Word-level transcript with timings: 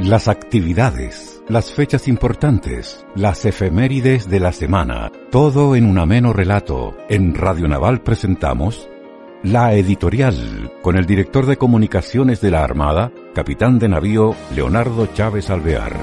Las 0.00 0.28
actividades, 0.28 1.42
las 1.48 1.72
fechas 1.72 2.06
importantes, 2.06 3.04
las 3.16 3.44
efemérides 3.44 4.30
de 4.30 4.38
la 4.38 4.52
semana, 4.52 5.10
todo 5.32 5.74
en 5.74 5.84
un 5.84 5.98
ameno 5.98 6.32
relato. 6.32 6.94
En 7.08 7.34
Radio 7.34 7.66
Naval 7.66 8.02
presentamos 8.02 8.88
La 9.42 9.74
Editorial, 9.74 10.70
con 10.82 10.96
el 10.96 11.04
director 11.04 11.46
de 11.46 11.56
comunicaciones 11.56 12.40
de 12.40 12.52
la 12.52 12.62
Armada, 12.62 13.10
capitán 13.34 13.80
de 13.80 13.88
navío 13.88 14.36
Leonardo 14.54 15.06
Chávez 15.06 15.50
Alvear. 15.50 15.96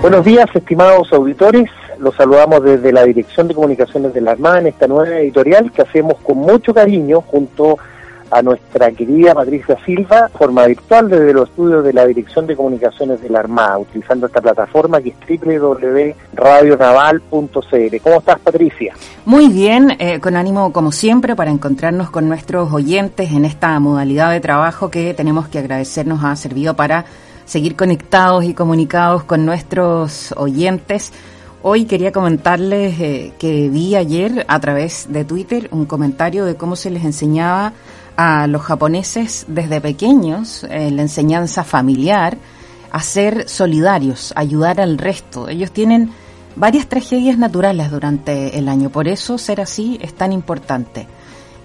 Buenos 0.00 0.24
días, 0.24 0.46
estimados 0.54 1.12
auditores. 1.12 1.68
Los 1.98 2.14
saludamos 2.14 2.62
desde 2.62 2.92
la 2.92 3.02
Dirección 3.02 3.48
de 3.48 3.54
Comunicaciones 3.54 4.14
de 4.14 4.20
la 4.20 4.30
Armada 4.30 4.60
en 4.60 4.68
esta 4.68 4.86
nueva 4.86 5.18
editorial 5.18 5.72
que 5.72 5.82
hacemos 5.82 6.18
con 6.22 6.38
mucho 6.38 6.72
cariño 6.72 7.20
junto 7.20 7.72
a 7.72 7.97
nuestra 8.42 8.90
querida 8.92 9.34
Patricia 9.34 9.76
Silva, 9.84 10.28
forma 10.28 10.66
virtual 10.66 11.08
desde 11.08 11.32
los 11.32 11.48
estudios 11.48 11.82
de 11.84 11.92
la 11.92 12.06
Dirección 12.06 12.46
de 12.46 12.54
Comunicaciones 12.56 13.20
de 13.20 13.30
la 13.30 13.40
Armada, 13.40 13.78
utilizando 13.78 14.26
esta 14.26 14.40
plataforma 14.40 15.00
que 15.00 15.08
es 15.10 15.16
www.radionaval.cl. 15.42 17.96
¿Cómo 18.02 18.18
estás, 18.18 18.38
Patricia? 18.40 18.94
Muy 19.24 19.48
bien, 19.48 19.96
eh, 19.98 20.20
con 20.20 20.36
ánimo 20.36 20.72
como 20.72 20.92
siempre 20.92 21.34
para 21.34 21.50
encontrarnos 21.50 22.10
con 22.10 22.28
nuestros 22.28 22.72
oyentes 22.72 23.32
en 23.32 23.44
esta 23.44 23.78
modalidad 23.80 24.30
de 24.30 24.40
trabajo 24.40 24.90
que 24.90 25.14
tenemos 25.14 25.48
que 25.48 25.58
agradecer 25.58 26.06
nos 26.06 26.22
ha 26.24 26.36
servido 26.36 26.74
para 26.74 27.04
seguir 27.44 27.76
conectados 27.76 28.44
y 28.44 28.54
comunicados 28.54 29.24
con 29.24 29.44
nuestros 29.46 30.32
oyentes. 30.36 31.12
Hoy 31.60 31.86
quería 31.86 32.12
comentarles 32.12 33.00
eh, 33.00 33.32
que 33.36 33.68
vi 33.68 33.96
ayer 33.96 34.44
a 34.46 34.60
través 34.60 35.06
de 35.10 35.24
Twitter 35.24 35.68
un 35.72 35.86
comentario 35.86 36.44
de 36.44 36.54
cómo 36.54 36.76
se 36.76 36.88
les 36.88 37.04
enseñaba 37.04 37.72
a 38.16 38.46
los 38.46 38.62
japoneses 38.62 39.44
desde 39.48 39.80
pequeños 39.80 40.64
en 40.70 40.94
la 40.94 41.02
enseñanza 41.02 41.64
familiar 41.64 42.38
a 42.92 43.02
ser 43.02 43.48
solidarios, 43.48 44.32
ayudar 44.36 44.80
al 44.80 44.98
resto. 44.98 45.48
Ellos 45.48 45.72
tienen 45.72 46.12
varias 46.54 46.86
tragedias 46.86 47.38
naturales 47.38 47.90
durante 47.90 48.56
el 48.56 48.68
año, 48.68 48.90
por 48.90 49.08
eso 49.08 49.36
ser 49.36 49.60
así 49.60 49.98
es 50.00 50.14
tan 50.14 50.32
importante 50.32 51.08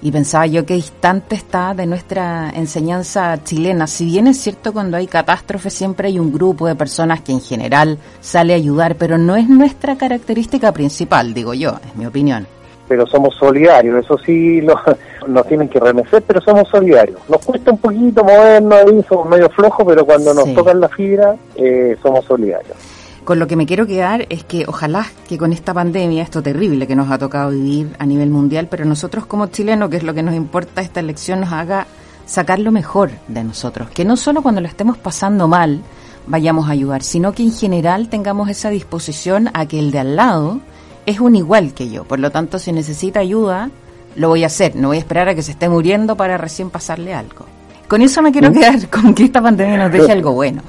y 0.04 0.12
pensaba 0.12 0.46
yo 0.46 0.66
qué 0.66 0.74
distante 0.74 1.34
está 1.34 1.74
de 1.74 1.86
nuestra 1.86 2.50
enseñanza 2.50 3.42
chilena. 3.42 3.88
Si 3.88 4.06
bien 4.06 4.28
es 4.28 4.38
cierto 4.38 4.74
cuando 4.74 4.98
hay 4.98 5.08
catástrofes 5.08 5.74
siempre 5.74 6.10
hay 6.10 6.20
un 6.20 6.34
grupo 6.34 6.68
de 6.68 6.76
personas 6.76 7.22
que 7.22 7.32
en 7.32 7.40
general 7.40 7.98
sale 8.20 8.52
a 8.52 8.58
ayudar, 8.58 8.96
pero 8.96 9.18
no 9.18 9.38
es 9.38 9.48
nuestra 9.48 9.96
característica 9.96 10.74
principal, 10.74 11.34
digo 11.34 11.54
yo, 11.54 11.80
es 11.88 11.96
mi 11.96 12.06
opinión. 12.06 12.46
Pero 12.90 13.08
somos 13.08 13.34
solidarios, 13.36 14.04
eso 14.04 14.18
sí 14.18 14.60
lo, 14.60 14.76
nos 15.28 15.48
tienen 15.48 15.70
que 15.70 15.80
remecer, 15.80 16.22
pero 16.24 16.42
somos 16.42 16.68
solidarios. 16.68 17.22
Nos 17.30 17.46
cuesta 17.46 17.72
un 17.72 17.78
poquito 17.78 18.26
movernos 18.26 18.74
ahí, 18.74 19.06
somos 19.08 19.30
medio 19.30 19.50
flojos, 19.52 19.86
pero 19.88 20.06
cuando 20.06 20.34
nos 20.34 20.54
tocan 20.54 20.82
la 20.82 20.90
fibra, 20.90 21.34
eh, 21.56 21.96
somos 22.04 22.26
solidarios. 22.26 22.76
Con 23.24 23.40
lo 23.40 23.48
que 23.48 23.56
me 23.56 23.66
quiero 23.66 23.88
quedar 23.88 24.26
es 24.30 24.44
que 24.44 24.66
ojalá 24.68 25.08
que 25.30 25.38
con 25.38 25.54
esta 25.54 25.74
pandemia, 25.74 26.24
esto 26.24 26.44
terrible 26.44 26.88
que 26.88 26.96
nos 26.96 27.10
ha 27.10 27.18
tocado 27.18 27.52
vivir 27.52 27.96
a 27.98 28.06
nivel 28.06 28.30
mundial, 28.30 28.68
pero 28.70 28.84
nosotros 28.84 29.26
como 29.26 29.48
chilenos, 29.48 29.90
que 29.90 29.98
es 29.98 30.04
lo 30.04 30.14
que 30.14 30.24
nos 30.24 30.36
importa, 30.36 30.82
esta 30.82 31.00
elección 31.00 31.40
nos 31.40 31.54
haga 31.54 31.88
sacar 32.26 32.60
lo 32.60 32.72
mejor 32.72 33.12
de 33.30 33.44
nosotros. 33.46 33.90
Que 33.92 34.04
no 34.04 34.18
solo 34.18 34.42
cuando 34.42 34.60
lo 34.60 34.68
estemos 34.68 34.98
pasando 34.98 35.48
mal 35.48 35.82
vayamos 36.28 36.68
a 36.68 36.72
ayudar, 36.72 37.02
sino 37.02 37.34
que 37.34 37.44
en 37.44 37.54
general 37.54 38.10
tengamos 38.10 38.50
esa 38.50 38.70
disposición 38.70 39.50
a 39.54 39.66
que 39.68 39.80
el 39.80 39.92
de 39.92 40.00
al 40.00 40.16
lado 40.16 40.60
es 41.06 41.20
un 41.22 41.36
igual 41.36 41.74
que 41.74 41.90
yo. 41.90 42.04
Por 42.04 42.20
lo 42.20 42.30
tanto, 42.30 42.60
si 42.60 42.74
necesita 42.74 43.22
ayuda, 43.22 43.70
lo 44.16 44.30
voy 44.30 44.44
a 44.44 44.48
hacer. 44.48 44.76
No 44.76 44.90
voy 44.90 44.98
a 44.98 45.00
esperar 45.00 45.30
a 45.30 45.36
que 45.36 45.44
se 45.44 45.52
esté 45.52 45.70
muriendo 45.70 46.18
para 46.18 46.38
recién 46.38 46.70
pasarle 46.70 47.14
algo. 47.14 47.46
Con 47.88 48.02
eso 48.02 48.22
me 48.22 48.32
quiero 48.34 48.52
¿Mm? 48.52 48.54
quedar 48.54 48.90
con 48.90 49.14
que 49.14 49.24
esta 49.24 49.42
pandemia 49.42 49.78
nos 49.78 49.92
deje 49.94 50.12
algo 50.12 50.34
bueno. 50.34 50.62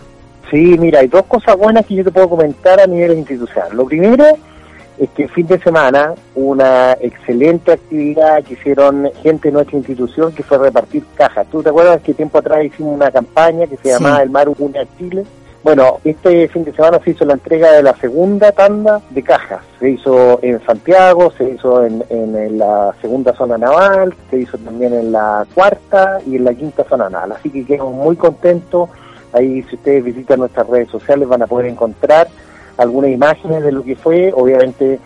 Sí, 0.55 0.79
mira, 0.79 1.01
hay 1.01 1.09
dos 1.09 1.25
cosas 1.25 1.57
buenas 1.57 1.85
que 1.85 1.97
yo 1.97 2.05
te 2.05 2.13
puedo 2.13 2.29
comentar 2.29 2.79
a 2.79 2.87
nivel 2.87 3.19
institucional. 3.19 3.77
Lo 3.77 3.87
primero 3.87 4.25
es 5.01 5.11
que 5.11 5.25
el 5.25 5.29
fin 5.31 5.49
de 5.49 5.59
semana 5.59 6.15
una 6.37 6.93
excelente 7.01 7.73
actividad 7.73 8.41
que 8.45 8.55
hicieron 8.55 9.11
gente 9.21 9.49
de 9.49 9.53
nuestra 9.53 9.77
institución 9.79 10.31
que 10.33 10.45
fue 10.45 10.59
repartir 10.59 11.03
cajas. 11.17 11.49
¿Tú 11.51 11.61
te 11.61 11.71
acuerdas 11.71 12.01
que 12.03 12.15
tiempo 12.15 12.39
atrás 12.39 12.65
hicimos 12.65 12.95
una 12.95 13.11
campaña 13.11 13.67
que 13.67 13.77
se 13.79 13.89
llamaba 13.89 14.23
El 14.23 14.31
Mar 14.31 14.49
Une 14.57 14.79
a 14.79 14.87
Chile? 14.97 15.25
Bueno, 15.65 15.99
este 16.05 16.47
fin 16.47 16.63
de 16.63 16.73
semana 16.73 17.01
se 17.03 17.11
hizo 17.11 17.25
la 17.25 17.33
entrega 17.33 17.73
de 17.73 17.83
la 17.83 17.97
segunda 17.97 18.53
tanda 18.53 19.01
de 19.11 19.25
cajas. 19.25 19.63
Se 19.81 19.91
hizo 19.91 20.39
en 20.41 20.65
Santiago, 20.65 21.33
se 21.37 21.51
hizo 21.51 21.85
en, 21.85 22.05
en, 22.11 22.59
la 22.59 22.95
segunda 23.01 23.35
zona 23.35 23.59
naval, 23.59 24.15
se 24.31 24.39
hizo 24.39 24.57
también 24.59 24.95
en 24.95 25.11
la 25.11 25.45
cuarta 25.53 26.21
y 26.25 26.37
en 26.37 26.45
la 26.45 26.55
quinta 26.55 26.85
zona 26.85 27.11
naval. 27.11 27.33
Así 27.33 27.51
que 27.51 27.65
quedamos 27.65 27.95
muy 27.95 28.15
contentos 28.15 28.89
Ahí 29.35 29.63
si 29.65 29.77
ustedes 29.77 30.05
visitan 30.05 30.39
nuestras 30.39 30.67
redes 30.69 30.89
sociales 30.89 31.29
van 31.29 31.43
a 31.43 31.47
poder 31.47 31.67
encontrar 31.67 32.29
algunas 32.77 33.11
imágenes 33.11 33.63
de 33.63 33.73
lo 33.73 33.83
que 33.83 33.97
fue. 33.97 34.33
Obviamente 34.35 34.99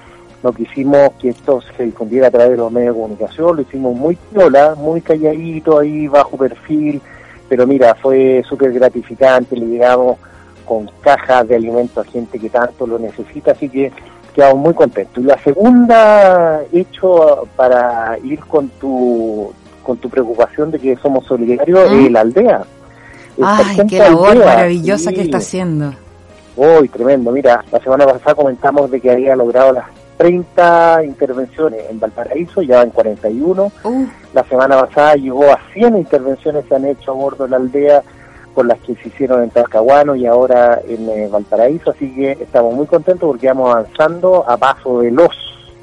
no 0.42 0.52
quisimos 0.52 1.12
que 1.20 1.30
esto 1.30 1.60
se 1.76 1.84
difundiera 1.84 2.28
a 2.28 2.30
través 2.30 2.52
de 2.52 2.56
los 2.58 2.70
medios 2.70 2.94
de 2.94 3.00
comunicación, 3.00 3.56
lo 3.56 3.62
hicimos 3.62 3.96
muy 3.96 4.16
piola, 4.16 4.74
muy 4.76 5.00
calladito, 5.00 5.78
ahí 5.78 6.06
bajo 6.06 6.36
perfil, 6.36 7.00
pero 7.48 7.66
mira, 7.66 7.94
fue 7.96 8.44
súper 8.48 8.72
gratificante, 8.72 9.56
le 9.56 9.66
llegamos 9.66 10.18
con 10.64 10.88
cajas 11.00 11.48
de 11.48 11.56
alimentos 11.56 12.06
a 12.06 12.10
gente 12.10 12.38
que 12.38 12.50
tanto 12.50 12.86
lo 12.86 12.98
necesita, 12.98 13.52
así 13.52 13.68
que 13.68 13.90
quedamos 14.34 14.58
muy 14.58 14.74
contentos. 14.74 15.24
Y 15.24 15.26
la 15.26 15.38
segunda 15.38 16.60
hecho 16.72 17.48
para 17.56 18.16
ir 18.22 18.40
con 18.40 18.68
tu 18.68 19.52
con 19.82 19.96
tu 19.96 20.10
preocupación 20.10 20.70
de 20.70 20.78
que 20.78 20.96
somos 20.96 21.24
solidarios 21.24 21.90
es 21.90 22.10
la 22.10 22.20
aldea. 22.20 22.62
Ay, 23.42 23.86
qué 23.88 23.98
labor 23.98 24.36
maravillosa 24.38 25.12
que 25.12 25.22
está 25.22 25.38
haciendo. 25.38 25.92
Uy, 26.56 26.88
tremendo. 26.88 27.30
Mira, 27.30 27.64
la 27.70 27.78
semana 27.80 28.04
pasada 28.04 28.34
comentamos 28.34 28.90
de 28.90 29.00
que 29.00 29.10
había 29.10 29.36
logrado 29.36 29.72
las 29.72 29.86
30 30.16 31.04
intervenciones 31.04 31.84
en 31.88 32.00
Valparaíso, 32.00 32.62
ya 32.62 32.82
en 32.82 32.90
41. 32.90 33.72
La 34.34 34.44
semana 34.44 34.80
pasada 34.80 35.14
llegó 35.14 35.44
a 35.50 35.60
100 35.72 35.96
intervenciones 35.96 36.64
que 36.66 36.74
han 36.74 36.84
hecho 36.84 37.12
a 37.12 37.14
bordo 37.14 37.44
de 37.44 37.50
la 37.50 37.56
aldea 37.56 38.02
con 38.54 38.66
las 38.66 38.78
que 38.80 38.96
se 38.96 39.08
hicieron 39.08 39.44
en 39.44 39.50
Talcahuano 39.50 40.16
y 40.16 40.26
ahora 40.26 40.80
en 40.86 41.08
eh, 41.08 41.28
Valparaíso, 41.30 41.90
así 41.90 42.12
que 42.12 42.32
estamos 42.32 42.74
muy 42.74 42.86
contentos 42.86 43.28
porque 43.28 43.46
vamos 43.46 43.70
avanzando 43.70 44.44
a 44.48 44.56
paso 44.56 45.00
de 45.00 45.12
los 45.12 45.30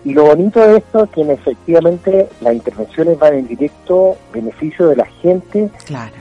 y 0.06 0.14
lo 0.14 0.26
bonito 0.26 0.60
de 0.60 0.78
esto 0.78 1.06
es 1.06 1.10
que 1.10 1.22
efectivamente 1.22 2.30
las 2.40 2.54
intervenciones 2.54 3.18
van 3.18 3.34
en 3.34 3.48
directo 3.48 4.16
beneficio 4.32 4.88
de 4.88 4.98
la 4.98 5.06
gente 5.06 5.72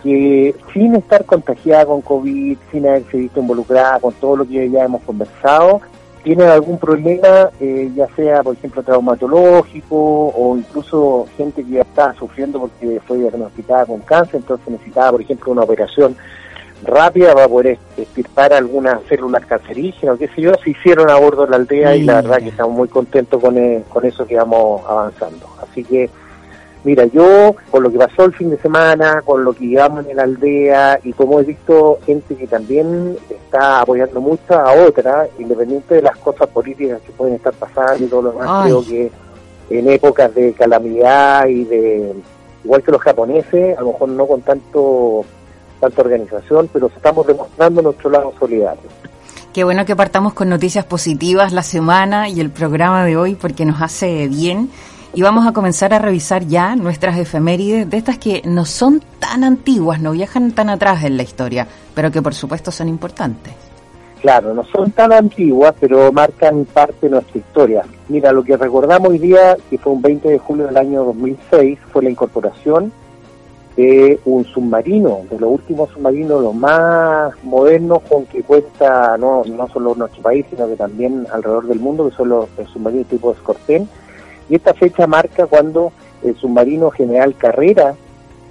que 0.02 0.54
sin 0.72 0.96
estar 0.96 1.26
contagiada 1.26 1.84
con 1.84 2.00
COVID, 2.00 2.56
sin 2.72 2.88
haberse 2.88 3.18
visto 3.18 3.40
involucrada 3.40 4.00
con 4.00 4.14
todo 4.14 4.36
lo 4.36 4.48
que 4.48 4.70
ya 4.70 4.84
hemos 4.84 5.02
conversado, 5.02 5.82
tienen 6.22 6.48
algún 6.48 6.78
problema, 6.78 7.50
eh, 7.60 7.92
ya 7.94 8.08
sea 8.16 8.42
por 8.42 8.54
ejemplo 8.54 8.82
traumatológico 8.82 10.28
o 10.28 10.56
incluso 10.56 11.26
gente 11.36 11.62
que 11.62 11.72
ya 11.72 11.82
está 11.82 12.14
sufriendo 12.14 12.60
porque 12.60 13.00
fue 13.06 13.18
diagnosticada 13.18 13.84
con 13.84 14.00
cáncer, 14.00 14.36
entonces 14.36 14.66
necesitaba 14.66 15.12
por 15.12 15.20
ejemplo 15.20 15.52
una 15.52 15.62
operación 15.62 16.16
rápida 16.84 17.34
para 17.34 17.48
poder 17.48 17.78
extirpar 17.96 18.52
algunas 18.52 19.02
células 19.08 19.44
cancerígenas, 19.46 20.18
qué 20.18 20.28
sé 20.28 20.42
yo, 20.42 20.52
se 20.62 20.70
hicieron 20.70 21.10
a 21.10 21.16
bordo 21.16 21.44
de 21.44 21.50
la 21.50 21.56
aldea 21.56 21.96
y 21.96 22.02
la 22.02 22.16
verdad 22.22 22.38
que 22.38 22.48
estamos 22.48 22.76
muy 22.76 22.88
contentos 22.88 23.40
con, 23.40 23.56
eh, 23.58 23.82
con 23.88 24.04
eso 24.04 24.26
que 24.26 24.36
vamos 24.36 24.82
avanzando. 24.88 25.46
Así 25.62 25.84
que, 25.84 26.10
mira, 26.84 27.04
yo 27.06 27.54
con 27.70 27.82
lo 27.82 27.90
que 27.90 27.98
pasó 27.98 28.24
el 28.24 28.34
fin 28.34 28.50
de 28.50 28.58
semana, 28.58 29.22
con 29.24 29.44
lo 29.44 29.52
que 29.52 29.66
llevamos 29.66 30.06
en 30.06 30.16
la 30.16 30.24
aldea 30.24 31.00
y 31.02 31.12
como 31.12 31.40
he 31.40 31.44
visto 31.44 31.98
gente 32.06 32.34
que 32.34 32.46
también 32.46 33.16
está 33.30 33.80
apoyando 33.80 34.20
mucho 34.20 34.54
a 34.54 34.72
otra, 34.72 35.26
independiente 35.38 35.96
de 35.96 36.02
las 36.02 36.16
cosas 36.18 36.48
políticas 36.48 37.00
que 37.02 37.12
pueden 37.12 37.34
estar 37.34 37.52
pasando 37.54 38.04
y 38.04 38.08
todo 38.08 38.22
lo 38.22 38.32
demás, 38.32 38.64
creo 38.64 38.84
que 38.84 39.10
en 39.70 39.88
épocas 39.88 40.34
de 40.34 40.52
calamidad 40.52 41.46
y 41.46 41.64
de, 41.64 42.12
igual 42.64 42.82
que 42.82 42.92
los 42.92 43.00
japoneses, 43.00 43.76
a 43.76 43.80
lo 43.80 43.92
mejor 43.92 44.08
no 44.10 44.26
con 44.26 44.40
tanto 44.42 45.24
tanta 45.80 46.02
organización, 46.02 46.68
pero 46.72 46.90
estamos 46.94 47.26
demostrando 47.26 47.82
nuestro 47.82 48.10
lado 48.10 48.32
solidario. 48.38 48.82
Qué 49.52 49.62
bueno 49.62 49.84
que 49.84 49.94
partamos 49.94 50.34
con 50.34 50.48
noticias 50.48 50.84
positivas 50.84 51.52
la 51.52 51.62
semana 51.62 52.28
y 52.28 52.40
el 52.40 52.50
programa 52.50 53.04
de 53.04 53.16
hoy 53.16 53.36
porque 53.36 53.64
nos 53.64 53.80
hace 53.80 54.26
bien. 54.26 54.68
Y 55.14 55.22
vamos 55.22 55.46
a 55.46 55.52
comenzar 55.52 55.94
a 55.94 56.00
revisar 56.00 56.44
ya 56.44 56.74
nuestras 56.74 57.16
efemérides 57.16 57.88
de 57.88 57.96
estas 57.96 58.18
que 58.18 58.42
no 58.44 58.64
son 58.64 59.00
tan 59.20 59.44
antiguas, 59.44 60.00
no 60.00 60.10
viajan 60.10 60.50
tan 60.50 60.70
atrás 60.70 61.04
en 61.04 61.16
la 61.16 61.22
historia, 61.22 61.68
pero 61.94 62.10
que 62.10 62.20
por 62.20 62.34
supuesto 62.34 62.72
son 62.72 62.88
importantes. 62.88 63.52
Claro, 64.20 64.54
no 64.54 64.64
son 64.64 64.90
tan 64.90 65.12
antiguas, 65.12 65.72
pero 65.78 66.10
marcan 66.10 66.64
parte 66.64 67.06
de 67.06 67.10
nuestra 67.10 67.38
historia. 67.38 67.84
Mira, 68.08 68.32
lo 68.32 68.42
que 68.42 68.56
recordamos 68.56 69.10
hoy 69.10 69.18
día, 69.18 69.56
que 69.70 69.78
fue 69.78 69.92
un 69.92 70.02
20 70.02 70.30
de 70.30 70.38
julio 70.40 70.66
del 70.66 70.78
año 70.78 71.04
2006, 71.04 71.78
fue 71.92 72.02
la 72.02 72.10
incorporación 72.10 72.92
de 73.76 74.20
un 74.24 74.44
submarino, 74.44 75.22
de 75.30 75.38
los 75.38 75.50
últimos 75.50 75.90
submarinos, 75.90 76.42
los 76.42 76.54
más 76.54 77.32
modernos 77.42 78.02
con 78.08 78.24
que 78.26 78.42
cuenta 78.42 79.16
no, 79.18 79.42
no 79.44 79.68
solo 79.68 79.94
nuestro 79.94 80.22
país, 80.22 80.46
sino 80.48 80.68
que 80.68 80.76
también 80.76 81.26
alrededor 81.32 81.66
del 81.66 81.80
mundo, 81.80 82.08
que 82.08 82.16
son 82.16 82.28
los, 82.28 82.48
submarinos 82.72 83.08
tipo 83.08 83.32
Escorpión. 83.32 83.88
Y 84.48 84.56
esta 84.56 84.74
fecha 84.74 85.06
marca 85.06 85.46
cuando 85.46 85.92
el 86.22 86.36
submarino 86.36 86.90
General 86.90 87.34
Carrera 87.34 87.94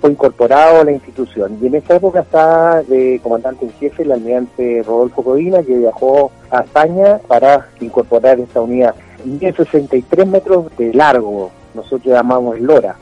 fue 0.02 0.12
incorporado 0.12 0.82
a 0.82 0.84
la 0.84 0.92
institución. 0.92 1.58
Y 1.62 1.68
en 1.68 1.76
esa 1.76 1.96
época 1.96 2.22
está 2.22 2.84
de 2.84 3.22
comandante 3.24 3.66
en 3.66 3.72
jefe 3.74 4.04
el 4.04 4.12
almirante 4.12 4.84
Rodolfo 4.86 5.24
Codina, 5.24 5.64
que 5.64 5.78
viajó 5.78 6.32
a 6.52 6.62
España 6.62 7.20
para 7.26 7.70
incorporar 7.80 8.38
esta 8.40 8.60
unidad. 8.60 8.96
Mide 9.24 9.54
63 9.54 10.28
metros 10.28 10.66
de 10.78 10.94
largo, 10.94 11.52
nosotros 11.74 12.14
llamamos 12.14 12.60
Lora, 12.60 12.98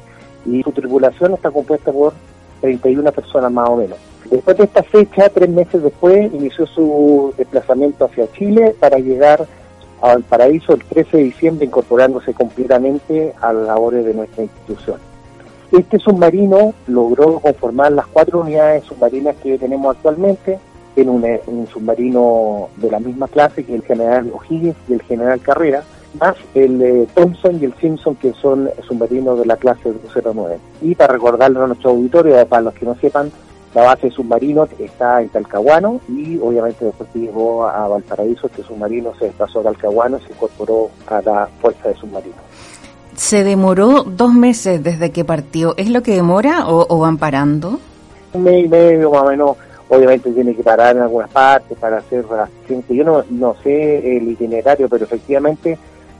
y 0.45 0.63
su 0.63 0.71
tripulación 0.71 1.33
está 1.33 1.51
compuesta 1.51 1.91
por 1.91 2.13
31 2.61 3.11
personas 3.11 3.51
más 3.51 3.69
o 3.69 3.75
menos. 3.75 3.97
Después 4.29 4.57
de 4.57 4.63
esta 4.63 4.83
fecha, 4.83 5.29
tres 5.29 5.49
meses 5.49 5.83
después, 5.83 6.31
inició 6.33 6.65
su 6.67 7.33
desplazamiento 7.37 8.05
hacia 8.05 8.31
Chile 8.31 8.75
para 8.79 8.97
llegar 8.97 9.45
a 10.01 10.07
Valparaíso 10.07 10.73
el 10.73 10.83
13 10.83 11.17
de 11.17 11.23
diciembre, 11.23 11.65
incorporándose 11.65 12.33
completamente 12.33 13.33
a 13.41 13.53
las 13.53 13.67
labores 13.67 14.05
de 14.05 14.13
nuestra 14.13 14.43
institución. 14.43 14.97
Este 15.71 15.99
submarino 15.99 16.73
logró 16.87 17.39
conformar 17.39 17.93
las 17.93 18.07
cuatro 18.07 18.41
unidades 18.41 18.83
submarinas 18.83 19.35
que 19.37 19.57
tenemos 19.57 19.95
actualmente, 19.95 20.59
en 20.95 21.09
un, 21.09 21.67
submarino 21.71 22.69
de 22.77 22.91
la 22.91 22.99
misma 22.99 23.27
clase 23.27 23.63
que 23.63 23.75
el 23.75 23.81
general 23.81 24.31
O'Higgins 24.33 24.75
y 24.89 24.93
el 24.93 25.01
general 25.03 25.39
Carrera, 25.39 25.83
más 26.19 26.35
el 26.53 26.81
eh, 26.81 27.07
Thompson 27.13 27.57
y 27.61 27.65
el 27.65 27.73
Simpson, 27.75 28.15
que 28.15 28.33
son 28.33 28.69
submarinos 28.87 29.39
de 29.39 29.45
la 29.45 29.57
clase 29.57 29.91
209. 29.91 30.59
Y 30.81 30.95
para 30.95 31.13
recordarle 31.13 31.59
a 31.59 31.67
nuestro 31.67 31.91
auditorio, 31.91 32.45
para 32.47 32.63
los 32.63 32.73
que 32.73 32.85
no 32.85 32.95
sepan, 32.95 33.31
la 33.73 33.83
base 33.83 34.07
de 34.07 34.13
submarinos 34.13 34.69
está 34.79 35.21
en 35.21 35.29
Talcahuano 35.29 36.01
y 36.09 36.37
obviamente 36.39 36.83
después 36.83 37.09
que 37.13 37.19
llegó 37.19 37.65
a 37.65 37.87
Valparaíso, 37.87 38.47
este 38.47 38.63
submarino 38.63 39.13
se 39.17 39.25
desplazó 39.25 39.61
a 39.61 39.63
Talcahuano 39.63 40.17
y 40.17 40.21
se 40.25 40.33
incorporó 40.33 40.89
a 41.07 41.21
la 41.21 41.47
fuerza 41.61 41.87
de 41.87 41.95
submarinos. 41.95 42.39
Se 43.15 43.43
demoró 43.43 44.03
dos 44.03 44.33
meses 44.33 44.83
desde 44.83 45.11
que 45.11 45.23
partió. 45.23 45.73
¿Es 45.77 45.89
lo 45.89 46.03
que 46.03 46.15
demora 46.15 46.65
o, 46.67 46.99
van 46.99 47.17
parando? 47.17 47.79
Un 48.33 48.43
mes 48.43 48.65
y 48.65 48.67
medio 48.67 49.11
más 49.11 49.23
o 49.23 49.29
menos. 49.29 49.57
Obviamente 49.87 50.31
tiene 50.31 50.55
que 50.55 50.63
parar 50.63 50.95
en 50.95 51.03
algunas 51.03 51.29
partes 51.29 51.77
para 51.77 51.97
hacer 51.97 52.25
Yo 52.89 53.03
no, 53.03 53.23
no 53.29 53.55
sé 53.61 54.17
el 54.17 54.29
itinerario, 54.29 54.87
pero 54.89 55.03
efectivamente, 55.03 55.77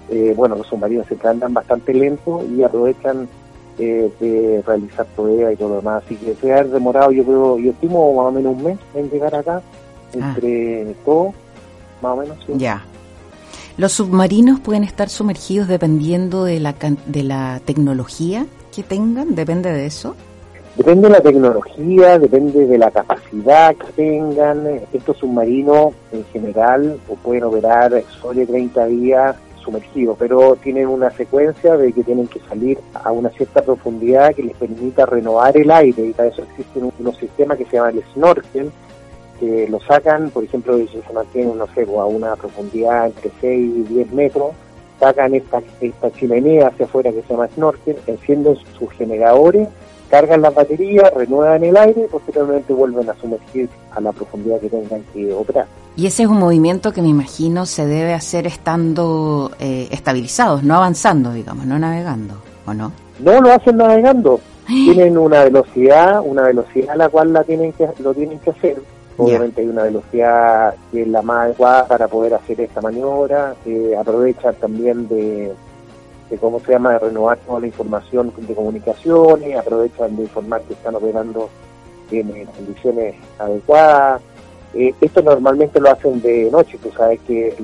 eh, 0.10 0.34
bueno, 0.36 0.56
los 0.56 0.68
submarinos 0.68 1.08
se 1.08 1.18
andan 1.28 1.54
bastante 1.54 1.94
lentos 1.94 2.44
y 2.50 2.64
aprovechan 2.64 3.28
eh, 3.78 4.12
de 4.20 4.64
realizar 4.66 5.06
pruebas 5.16 5.54
y 5.54 5.56
todo 5.56 5.70
lo 5.70 5.76
demás. 5.78 6.04
Así 6.06 6.16
que 6.16 6.36
se 6.36 6.54
ha 6.54 6.64
demorado, 6.64 7.12
yo 7.12 7.24
creo, 7.24 7.58
yo 7.58 7.72
estimo 7.72 8.14
más 8.14 8.26
o 8.26 8.32
menos 8.32 8.56
un 8.56 8.64
mes 8.64 8.80
en 8.94 9.10
llegar 9.10 9.34
acá, 9.34 9.62
ah. 10.20 10.34
entre 10.36 10.94
todo, 11.06 11.34
más 12.02 12.14
o 12.14 12.16
menos. 12.18 12.38
Ya. 12.58 12.84
¿Los 13.78 13.94
submarinos 13.94 14.60
pueden 14.60 14.84
estar 14.84 15.10
sumergidos 15.10 15.68
dependiendo 15.68 16.44
de 16.44 16.60
la, 16.60 16.76
de 17.06 17.24
la 17.24 17.62
tecnología 17.64 18.46
que 18.76 18.84
tengan? 18.84 19.34
¿Depende 19.34 19.72
de 19.72 19.86
eso? 19.86 20.16
Depende 20.76 21.08
de 21.08 21.14
la 21.14 21.22
tecnología, 21.22 22.20
depende 22.20 22.66
de 22.66 22.78
la 22.78 22.92
capacidad 22.92 23.76
que 23.76 23.92
tengan. 23.94 24.82
Estos 24.94 25.18
submarinos 25.18 25.94
en 26.12 26.24
general 26.26 27.00
pueden 27.24 27.44
operar 27.44 28.04
sobre 28.22 28.46
30 28.46 28.86
días 28.86 29.36
sumergidos, 29.62 30.18
pero 30.20 30.56
tienen 30.56 30.88
una 30.88 31.12
secuencia 31.12 31.78
de 31.78 31.94
que 31.94 32.04
tienen 32.04 32.28
que 32.28 32.40
salir 32.42 32.80
a 32.94 33.12
una 33.12 33.30
cierta 33.30 33.62
profundidad 33.62 34.34
que 34.34 34.44
les 34.44 34.56
permita 34.56 35.06
renovar 35.06 35.56
el 35.58 35.72
aire 35.72 36.06
y 36.06 36.14
para 36.14 36.30
eso 36.30 36.44
existen 36.44 36.92
unos 37.00 37.18
sistemas 37.18 37.58
que 37.58 37.66
se 37.66 37.78
llaman 37.78 37.98
el 37.98 38.04
snorkel, 38.14 38.72
que 39.40 39.68
lo 39.70 39.80
sacan, 39.80 40.30
por 40.30 40.44
ejemplo, 40.44 40.78
si 40.78 40.88
se 40.88 41.14
mantienen, 41.14 41.58
no 41.58 41.68
sé, 41.74 41.84
a 41.84 42.06
una 42.06 42.36
profundidad 42.36 43.08
entre 43.08 43.32
6 43.42 43.74
y 43.76 43.84
10 43.94 44.14
metros, 44.14 44.52
sacan 45.00 45.34
esta, 45.34 45.62
esta 45.82 46.12
chimenea 46.12 46.68
hacia 46.68 46.86
afuera 46.86 47.12
que 47.12 47.24
se 47.24 47.30
llama 47.30 47.48
snorkel, 47.48 47.98
encienden 48.06 48.56
sus 48.78 48.92
generadores, 48.92 49.68
cargan 50.12 50.42
las 50.44 50.54
baterías, 50.54 51.12
renuevan 51.16 51.64
el 51.64 51.76
aire 51.76 52.04
y 52.04 52.08
posteriormente 52.08 52.72
vuelven 52.72 53.10
a 53.10 53.16
sumergir 53.16 53.68
a 53.92 54.02
la 54.02 54.12
profundidad 54.12 54.60
que 54.60 54.70
tengan 54.70 55.04
que 55.14 55.34
operar. 55.34 55.66
Y 56.02 56.08
ese 56.08 56.24
es 56.24 56.30
un 56.30 56.40
movimiento 56.40 56.94
que 56.94 57.04
me 57.04 57.10
imagino 57.10 57.68
se 57.68 57.86
debe 57.86 58.16
hacer 58.16 58.48
estando 58.48 59.52
eh, 59.60 59.88
estabilizados, 59.92 60.64
no 60.64 60.76
avanzando, 60.76 61.32
digamos, 61.32 61.68
no 61.68 61.78
navegando, 61.78 62.34
¿o 62.66 62.74
no? 62.74 62.92
No 63.20 63.40
lo 63.40 63.54
hacen 63.54 63.78
navegando. 63.78 64.40
Tienen 64.66 65.16
una 65.16 65.44
velocidad, 65.44 66.24
una 66.26 66.42
velocidad 66.42 66.90
a 66.90 66.96
la 66.96 67.10
cual 67.10 67.32
la 67.34 67.44
tienen 67.44 67.72
que, 67.74 67.88
lo 68.00 68.16
tienen 68.16 68.40
que 68.40 68.50
hacer 68.50 68.82
Obviamente 69.16 69.62
hay 69.62 69.68
una 69.68 69.84
velocidad 69.84 70.74
que 70.92 71.04
es 71.04 71.08
la 71.08 71.22
más 71.22 71.46
adecuada 71.46 71.88
para 71.88 72.08
poder 72.08 72.34
hacer 72.34 72.60
esta 72.62 72.82
maniobra. 72.82 73.54
Eh, 73.68 73.94
aprovechan 73.96 74.56
también 74.56 75.08
de, 75.08 75.54
cómo 76.40 76.60
se 76.62 76.72
llama, 76.72 76.94
de 76.94 77.00
renovar 77.00 77.38
toda 77.46 77.60
la 77.60 77.68
información 77.68 78.34
de 78.36 78.56
comunicaciones, 78.56 79.56
aprovechan 79.56 80.16
de 80.16 80.24
informar 80.24 80.64
que 80.64 80.74
están 80.74 80.96
operando 80.96 81.48
en, 82.10 82.48
condiciones 82.48 83.14
adecuadas. 83.38 84.24
Eh, 84.74 84.94
esto 85.02 85.22
normalmente 85.22 85.80
lo 85.80 85.92
hacen 85.92 86.22
de 86.22 86.50
noche, 86.50 86.78
tú 86.82 86.92
sabes 86.96 87.20
que 87.28 87.56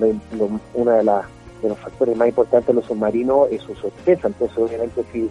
uno 0.74 0.92
de, 0.92 1.04
de 1.04 1.70
los 1.70 1.78
factores 1.80 2.18
más 2.18 2.28
importantes 2.28 2.68
de 2.68 2.74
los 2.74 2.86
submarinos 2.86 3.48
es 3.52 3.62
su 3.62 3.74
sorpresa, 3.76 4.28
entonces 4.28 4.58
obviamente 4.58 5.04
si 5.12 5.30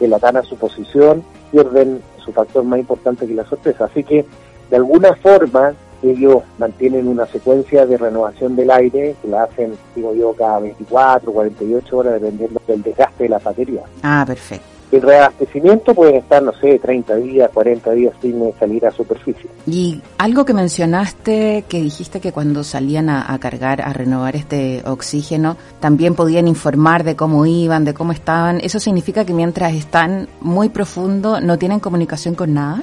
delatan 0.00 0.36
a 0.36 0.42
su 0.42 0.56
posición, 0.56 1.22
pierden 1.50 2.00
su 2.24 2.32
factor 2.32 2.64
más 2.64 2.80
importante 2.80 3.26
que 3.26 3.34
la 3.34 3.44
sorpresa. 3.44 3.84
Así 3.84 4.02
que 4.02 4.24
de 4.70 4.76
alguna 4.76 5.14
forma 5.16 5.74
ellos 6.02 6.42
mantienen 6.58 7.06
una 7.06 7.26
secuencia 7.26 7.86
de 7.86 7.96
renovación 7.96 8.56
del 8.56 8.70
aire 8.70 9.14
que 9.22 9.28
la 9.28 9.44
hacen, 9.44 9.76
digo 9.94 10.14
yo, 10.14 10.32
cada 10.32 10.58
24, 10.58 11.32
48 11.32 11.96
horas, 11.96 12.14
dependiendo 12.14 12.60
del 12.66 12.82
desgaste 12.82 13.24
de 13.24 13.28
la 13.28 13.38
batería. 13.38 13.82
Ah, 14.02 14.24
perfecto. 14.26 14.71
El 14.92 15.00
reabastecimiento 15.00 15.94
puede 15.94 16.18
estar, 16.18 16.42
no 16.42 16.52
sé, 16.52 16.78
30 16.78 17.16
días, 17.16 17.50
40 17.52 17.90
días 17.92 18.14
sin 18.20 18.52
salir 18.60 18.86
a 18.86 18.90
superficie. 18.90 19.48
Y 19.66 20.02
algo 20.18 20.44
que 20.44 20.52
mencionaste, 20.52 21.64
que 21.66 21.80
dijiste 21.80 22.20
que 22.20 22.30
cuando 22.30 22.62
salían 22.62 23.08
a, 23.08 23.32
a, 23.32 23.38
cargar, 23.38 23.80
a 23.80 23.94
renovar 23.94 24.36
este 24.36 24.82
oxígeno, 24.84 25.56
también 25.80 26.14
podían 26.14 26.46
informar 26.46 27.04
de 27.04 27.16
cómo 27.16 27.46
iban, 27.46 27.86
de 27.86 27.94
cómo 27.94 28.12
estaban. 28.12 28.60
¿Eso 28.60 28.78
significa 28.78 29.24
que 29.24 29.32
mientras 29.32 29.72
están 29.72 30.28
muy 30.42 30.68
profundo 30.68 31.40
no 31.40 31.58
tienen 31.58 31.80
comunicación 31.80 32.34
con 32.34 32.52
nada? 32.52 32.82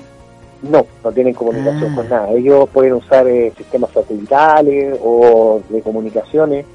No, 0.61 0.85
no 1.03 1.11
tienen 1.11 1.33
comunicación 1.33 1.95
con 1.95 2.05
ah. 2.07 2.09
nada. 2.09 2.31
Ellos 2.31 2.67
pueden 2.73 2.93
usar 2.93 3.27
eh, 3.27 3.53
sistemas 3.55 3.91
satelitales 3.91 4.97
o 5.01 5.61
de 5.69 5.81
comunicaciones, 5.81 6.65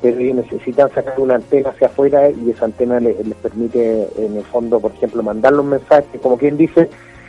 pero 0.00 0.18
ellos 0.18 0.36
necesitan 0.36 0.90
sacar 0.90 1.18
una 1.18 1.36
antena 1.36 1.70
hacia 1.70 1.88
afuera 1.88 2.30
y 2.30 2.50
esa 2.50 2.66
antena 2.66 3.00
les, 3.00 3.16
permite, 3.42 4.08
en 4.16 4.36
el 4.36 4.44
fondo, 4.44 4.80
por 4.80 4.92
ejemplo, 4.92 5.22
mandar 5.22 5.52
los 5.52 5.64
mensajes, 5.64 6.20
como 6.20 6.38
quien 6.38 6.56
dice, 6.56 6.88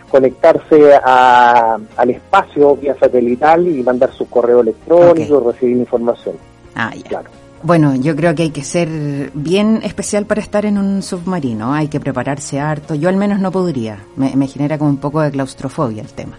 conectarse 0.09 0.95
al 0.95 2.09
espacio 2.09 2.75
vía 2.75 2.95
satelital 2.99 3.67
y 3.67 3.83
mandar 3.83 4.11
su 4.13 4.29
correo 4.29 4.61
electrónico, 4.61 5.51
recibir 5.51 5.77
información. 5.77 6.35
Ah, 6.75 6.91
ya. 6.95 7.03
Claro. 7.03 7.29
Bueno, 7.63 7.95
yo 7.95 8.15
creo 8.15 8.33
que 8.33 8.43
hay 8.43 8.49
que 8.49 8.63
ser 8.63 8.89
bien 9.35 9.81
especial 9.83 10.25
para 10.25 10.41
estar 10.41 10.65
en 10.65 10.79
un 10.79 11.03
submarino, 11.03 11.73
hay 11.73 11.89
que 11.89 11.99
prepararse 11.99 12.59
harto. 12.59 12.95
Yo 12.95 13.07
al 13.07 13.17
menos 13.17 13.39
no 13.39 13.51
podría, 13.51 13.99
me, 14.15 14.47
genera 14.47 14.79
como 14.79 14.89
un 14.89 14.97
poco 14.97 15.21
de 15.21 15.29
claustrofobia 15.29 16.01
el 16.01 16.09
tema. 16.09 16.37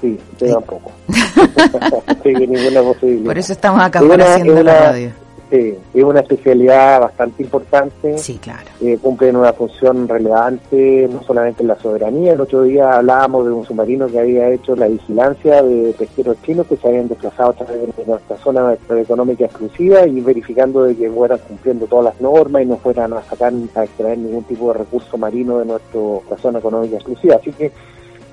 Sí, 0.00 0.18
te 0.38 0.46
da 0.46 0.58
un 0.58 0.64
poco. 0.64 0.92
ninguna 2.24 2.82
posibilidad. 2.82 3.24
Por 3.24 3.38
eso 3.38 3.52
estamos 3.52 3.82
acá 3.82 4.00
haciendo 4.00 4.62
la 4.62 4.90
radio. 4.90 5.21
Sí, 5.52 5.76
es 5.92 6.02
una 6.02 6.20
especialidad 6.20 6.98
bastante 6.98 7.42
importante. 7.42 8.16
Sí, 8.16 8.38
claro. 8.38 8.70
Eh, 8.80 8.96
cumplen 9.02 9.36
una 9.36 9.52
función 9.52 10.08
relevante, 10.08 11.06
no 11.12 11.22
solamente 11.24 11.60
en 11.60 11.68
la 11.68 11.78
soberanía. 11.78 12.32
El 12.32 12.40
otro 12.40 12.62
día 12.62 12.94
hablábamos 12.94 13.44
de 13.44 13.52
un 13.52 13.66
submarino 13.66 14.06
que 14.06 14.18
había 14.18 14.48
hecho 14.48 14.74
la 14.74 14.88
vigilancia 14.88 15.62
de 15.62 15.92
pesqueros 15.92 16.38
chinos 16.42 16.66
que 16.68 16.78
se 16.78 16.88
habían 16.88 17.06
desplazado 17.06 17.50
a 17.50 17.52
través 17.52 17.94
de 17.94 18.06
nuestra 18.06 18.38
zona 18.38 18.74
económica 18.98 19.44
exclusiva 19.44 20.06
y 20.06 20.22
verificando 20.22 20.84
de 20.84 20.96
que 20.96 21.10
fueran 21.10 21.38
cumpliendo 21.46 21.86
todas 21.86 22.06
las 22.06 22.20
normas 22.22 22.62
y 22.62 22.66
no 22.66 22.78
fueran 22.78 23.12
a 23.12 23.22
sacar, 23.22 23.52
a 23.74 23.84
extraer 23.84 24.16
ningún 24.16 24.44
tipo 24.44 24.72
de 24.72 24.78
recurso 24.78 25.18
marino 25.18 25.58
de 25.58 25.66
nuestra 25.66 26.38
zona 26.40 26.60
económica 26.60 26.96
exclusiva. 26.96 27.36
Así 27.36 27.52
que 27.52 27.70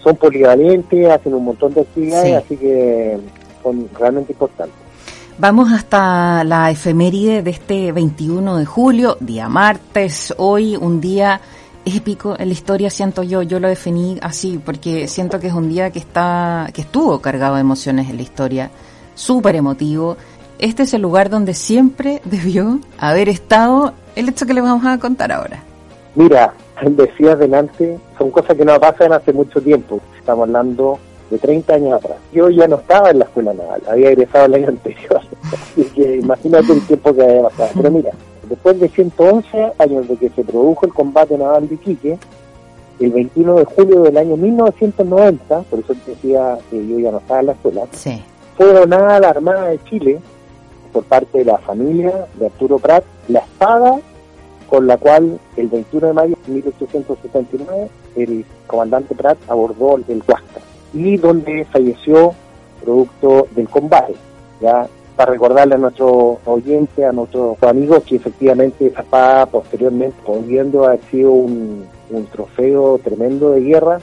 son 0.01 0.15
polivalentes, 0.15 1.09
hacen 1.09 1.33
un 1.33 1.43
montón 1.43 1.73
de 1.73 1.81
actividades, 1.81 2.45
así 2.45 2.55
que 2.55 3.17
son 3.61 3.89
realmente 3.99 4.31
importantes. 4.31 4.88
Vamos 5.39 5.71
hasta 5.71 6.43
la 6.43 6.69
efeméride 6.69 7.41
de 7.41 7.51
este 7.51 7.93
21 7.93 8.57
de 8.57 8.65
julio, 8.65 9.15
día 9.21 9.47
martes, 9.47 10.33
hoy 10.37 10.75
un 10.75 10.99
día 10.99 11.39
épico 11.85 12.35
en 12.37 12.49
la 12.49 12.53
historia, 12.53 12.89
siento 12.89 13.23
yo, 13.23 13.41
yo 13.41 13.61
lo 13.61 13.69
definí 13.69 14.19
así, 14.21 14.57
porque 14.57 15.07
siento 15.07 15.39
que 15.39 15.47
es 15.47 15.53
un 15.53 15.69
día 15.69 15.91
que 15.91 15.99
está, 15.99 16.67
que 16.73 16.81
estuvo 16.81 17.21
cargado 17.21 17.55
de 17.55 17.61
emociones 17.61 18.09
en 18.09 18.17
la 18.17 18.21
historia, 18.21 18.69
súper 19.15 19.55
emotivo. 19.55 20.17
Este 20.59 20.83
es 20.83 20.93
el 20.93 21.03
lugar 21.03 21.29
donde 21.29 21.53
siempre 21.53 22.21
debió 22.25 22.81
haber 22.97 23.29
estado 23.29 23.93
el 24.17 24.27
hecho 24.27 24.45
que 24.45 24.53
le 24.53 24.59
vamos 24.59 24.85
a 24.85 24.99
contar 24.99 25.31
ahora. 25.31 25.63
Mira, 26.15 26.53
decía 26.81 27.31
adelante, 27.31 27.97
son 28.17 28.29
cosas 28.31 28.57
que 28.57 28.65
no 28.65 28.77
pasan 28.77 29.13
hace 29.13 29.31
mucho 29.31 29.61
tiempo. 29.61 30.01
Estamos 30.19 30.49
hablando 30.49 30.99
de 31.29 31.37
30 31.37 31.73
años 31.73 31.93
atrás. 31.93 32.17
Yo 32.33 32.49
ya 32.49 32.67
no 32.67 32.77
estaba 32.77 33.11
en 33.11 33.19
la 33.19 33.25
escuela 33.25 33.53
naval, 33.53 33.81
había 33.87 34.11
egresado 34.11 34.45
el 34.45 34.55
año 34.55 34.67
anterior, 34.69 35.21
así 35.53 35.83
que 35.95 36.17
imagínate 36.17 36.73
el 36.73 36.81
tiempo 36.85 37.13
que 37.13 37.23
había 37.23 37.43
pasado. 37.43 37.69
Pero 37.75 37.91
mira, 37.91 38.11
después 38.49 38.79
de 38.79 38.89
111 38.89 39.71
años 39.77 40.07
de 40.07 40.17
que 40.17 40.29
se 40.29 40.43
produjo 40.43 40.85
el 40.85 40.93
combate 40.93 41.37
naval 41.37 41.67
de 41.67 41.75
Iquique, 41.75 42.17
el 42.99 43.11
21 43.11 43.55
de 43.55 43.65
julio 43.65 44.01
del 44.01 44.17
año 44.17 44.35
1990, 44.35 45.61
por 45.61 45.79
eso 45.79 45.93
decía 46.05 46.57
que 46.69 46.85
yo 46.85 46.99
ya 46.99 47.11
no 47.11 47.19
estaba 47.19 47.39
en 47.39 47.45
la 47.45 47.51
escuela, 47.53 47.81
fue 48.57 48.73
donada 48.73 49.15
a 49.15 49.19
la 49.21 49.29
Armada 49.29 49.67
de 49.67 49.81
Chile 49.85 50.19
por 50.91 51.03
parte 51.03 51.39
de 51.39 51.45
la 51.45 51.57
familia 51.59 52.25
de 52.35 52.47
Arturo 52.47 52.79
Prat 52.79 53.03
la 53.27 53.39
espada 53.39 53.99
con 54.69 54.85
la 54.85 54.97
cual 54.97 55.39
el 55.55 55.67
21 55.67 56.07
de 56.07 56.13
mayo 56.13 56.35
de 56.45 56.53
1879 56.53 57.89
el 58.15 58.45
comandante 58.67 59.15
Prat 59.15 59.37
abordó 59.47 59.95
el 59.95 60.23
Huáscar 60.27 60.68
y 60.93 61.17
donde 61.17 61.65
falleció 61.65 62.33
producto 62.83 63.47
del 63.55 63.69
combate. 63.69 64.15
Ya 64.61 64.87
para 65.19 65.33
recordarle 65.33 65.75
a 65.75 65.77
nuestro 65.77 66.39
oyente, 66.45 67.03
a 67.03 67.11
nuestros 67.11 67.61
amigos, 67.63 68.03
que 68.05 68.15
efectivamente 68.15 68.87
esa 68.87 69.45
posteriormente, 69.51 70.15
volviendo 70.25 70.87
a 70.87 70.95
sido 71.11 71.31
un, 71.31 71.85
trofeo 72.31 73.01
tremendo 73.03 73.51
de 73.51 73.59
guerra, 73.59 73.99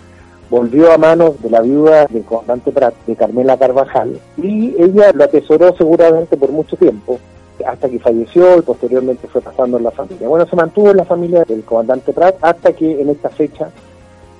volvió 0.50 0.93
a 0.93 0.99
manos 0.99 1.40
de 1.43 1.49
la 1.49 1.62
viuda 1.62 2.05
del 2.05 2.23
comandante 2.23 2.71
Prat, 2.71 2.93
de 3.07 3.16
Carmela 3.16 3.57
Carvajal, 3.57 4.21
y 4.37 4.75
ella 4.78 5.11
lo 5.14 5.25
atesoró 5.25 5.75
seguramente 5.75 6.37
por 6.37 6.52
mucho 6.52 6.76
tiempo, 6.76 7.19
hasta 7.66 7.88
que 7.88 7.99
falleció 7.99 8.59
y 8.59 8.61
posteriormente 8.61 9.26
fue 9.26 9.40
pasando 9.40 9.78
en 9.78 9.85
la 9.85 9.93
familia. 9.93 10.28
Bueno, 10.28 10.47
se 10.47 10.55
mantuvo 10.55 10.90
en 10.90 10.99
la 10.99 11.07
familia 11.07 11.45
del 11.45 11.64
comandante 11.64 12.12
Prat 12.12 12.37
hasta 12.43 12.75
que 12.75 13.00
en 13.00 13.09
esta 13.09 13.31
fecha 13.31 13.71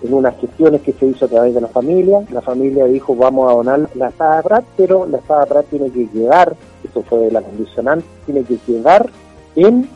en 0.03 0.15
unas 0.15 0.37
gestiones 0.39 0.83
que 0.83 0.93
se 0.93 1.07
hizo 1.07 1.25
a 1.25 1.29
través 1.29 1.55
de 1.55 1.61
la 1.61 1.69
familia. 1.69 2.23
La 2.31 2.43
familia 2.43 2.85
dijo 2.87 3.15
vamos 3.15 3.51
a 3.51 3.55
donar 3.55 3.89
la 3.95 4.09
espada 4.09 4.43
Prat, 4.43 4.65
pero 4.77 5.07
la 5.07 5.19
espada 5.19 5.47
Prat 5.47 5.67
tiene 5.67 5.91
que 5.91 6.09
quedar, 6.09 6.55
eso 6.89 7.03
fue 7.03 7.31
la 7.31 7.43
condicionante, 7.43 8.07
tiene 8.25 8.43
que 8.45 8.57
quedar 8.59 9.09
en 9.55 9.89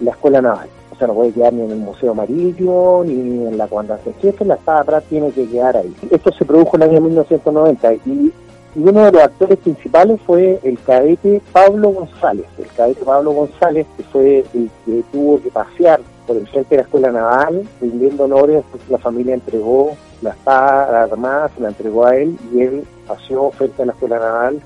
la 0.00 0.10
escuela 0.10 0.40
naval. 0.42 0.68
O 0.92 0.96
sea, 0.96 1.08
no 1.08 1.14
puede 1.14 1.32
quedar 1.32 1.52
ni 1.52 1.62
en 1.62 1.72
el 1.72 1.78
Museo 1.78 2.14
Marítimo, 2.14 3.02
ni 3.04 3.46
en 3.46 3.58
la 3.58 3.66
Comandancia 3.66 4.12
Jefe, 4.20 4.44
la 4.44 4.54
espada 4.54 4.84
Prat 4.84 5.04
tiene 5.08 5.30
que 5.32 5.48
quedar 5.48 5.76
ahí. 5.76 5.94
Esto 6.10 6.32
se 6.32 6.44
produjo 6.44 6.76
en 6.76 6.82
el 6.82 6.90
año 6.90 7.00
1990 7.00 7.94
y, 7.94 7.98
y 8.06 8.32
uno 8.76 9.04
de 9.04 9.12
los 9.12 9.22
actores 9.22 9.58
principales 9.58 10.20
fue 10.24 10.60
el 10.62 10.78
cadete 10.80 11.40
Pablo 11.52 11.90
González. 11.90 12.46
El 12.58 12.66
cadete 12.76 13.04
Pablo 13.04 13.32
González, 13.32 13.86
que 13.96 14.02
fue 14.04 14.44
el 14.54 14.70
que 14.84 15.02
tuvo 15.12 15.40
que 15.42 15.50
pasear 15.50 16.00
por 16.26 16.36
el 16.36 16.46
frente 16.48 16.70
de 16.70 16.76
la 16.76 16.82
escuela 16.82 17.12
naval, 17.12 17.68
rindiendo 17.80 18.24
honores, 18.24 18.64
pues 18.70 18.82
la 18.88 18.98
familia 18.98 19.34
entregó 19.34 19.96
la 20.22 20.30
espada 20.30 21.02
armada, 21.02 21.50
se 21.54 21.60
la 21.60 21.68
entregó 21.68 22.06
a 22.06 22.16
él 22.16 22.36
y 22.52 22.60
él 22.62 22.84
paseó 23.06 23.50
frente 23.50 23.82
a 23.82 23.86
la 23.86 23.92
escuela 23.92 24.18
naval, 24.18 24.62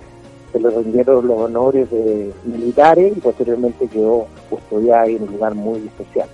se 0.53 0.61
le 0.61 0.71
rindieron 0.71 1.27
los 1.27 1.39
honores 1.39 1.91
de 1.91 2.33
militares 2.45 3.17
y 3.17 3.21
posteriormente 3.21 3.89
quedó 3.89 4.27
custodiada 4.49 5.07
en 5.07 5.23
un 5.23 5.33
lugar 5.33 5.55
muy 5.55 5.79
especial. 5.79 6.29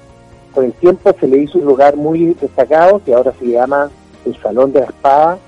Con 0.55 0.67
el 0.67 0.73
tiempo 0.75 1.13
se 1.19 1.27
le 1.27 1.39
hizo 1.39 1.59
un 1.59 1.65
lugar 1.65 1.97
muy 1.97 2.35
destacado 2.35 3.03
que 3.05 3.15
ahora 3.15 3.33
se 3.39 3.47
llama 3.47 3.91
el 4.25 4.37
Salón 4.41 4.73
de 4.73 4.81
la 4.81 4.87
Espada, 4.87 5.39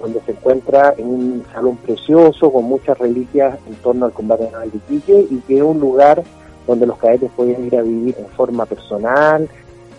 donde 0.00 0.20
se 0.22 0.32
encuentra 0.32 0.94
en 0.96 1.06
un 1.06 1.44
salón 1.52 1.76
precioso 1.76 2.52
con 2.52 2.64
muchas 2.64 2.98
reliquias 2.98 3.58
en 3.66 3.74
torno 3.76 4.06
al 4.06 4.12
combate 4.12 4.50
naval 4.50 4.70
de 4.70 4.78
Quique 4.80 5.26
y 5.30 5.36
que 5.46 5.56
es 5.56 5.62
un 5.62 5.80
lugar 5.80 6.22
donde 6.66 6.86
los 6.86 6.98
cadetes 6.98 7.30
pueden 7.36 7.66
ir 7.66 7.76
a 7.76 7.82
vivir 7.82 8.14
en 8.18 8.26
forma 8.28 8.66
personal, 8.66 9.48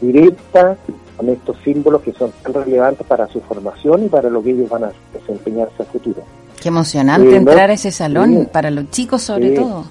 directa, 0.02 0.78
con 1.18 1.30
estos 1.30 1.58
símbolos 1.64 2.02
que 2.02 2.12
son 2.14 2.32
tan 2.44 2.54
relevantes 2.54 3.06
para 3.08 3.28
su 3.28 3.40
formación 3.42 4.06
y 4.06 4.10
para 4.10 4.30
lo 4.30 4.44
que 4.44 4.52
ellos 4.52 4.70
van 4.70 4.86
a 4.86 4.92
desempeñarse 5.14 5.84
a 5.84 5.86
futuro. 5.86 6.22
Qué 6.62 6.70
emocionante 6.70 7.32
eh, 7.32 7.38
entrar 7.38 7.70
a 7.70 7.74
ese 7.74 7.92
salón, 7.92 8.50
para 8.52 8.72
los 8.72 8.90
chicos 8.90 9.22
sobre 9.22 9.52
todo. 9.52 9.86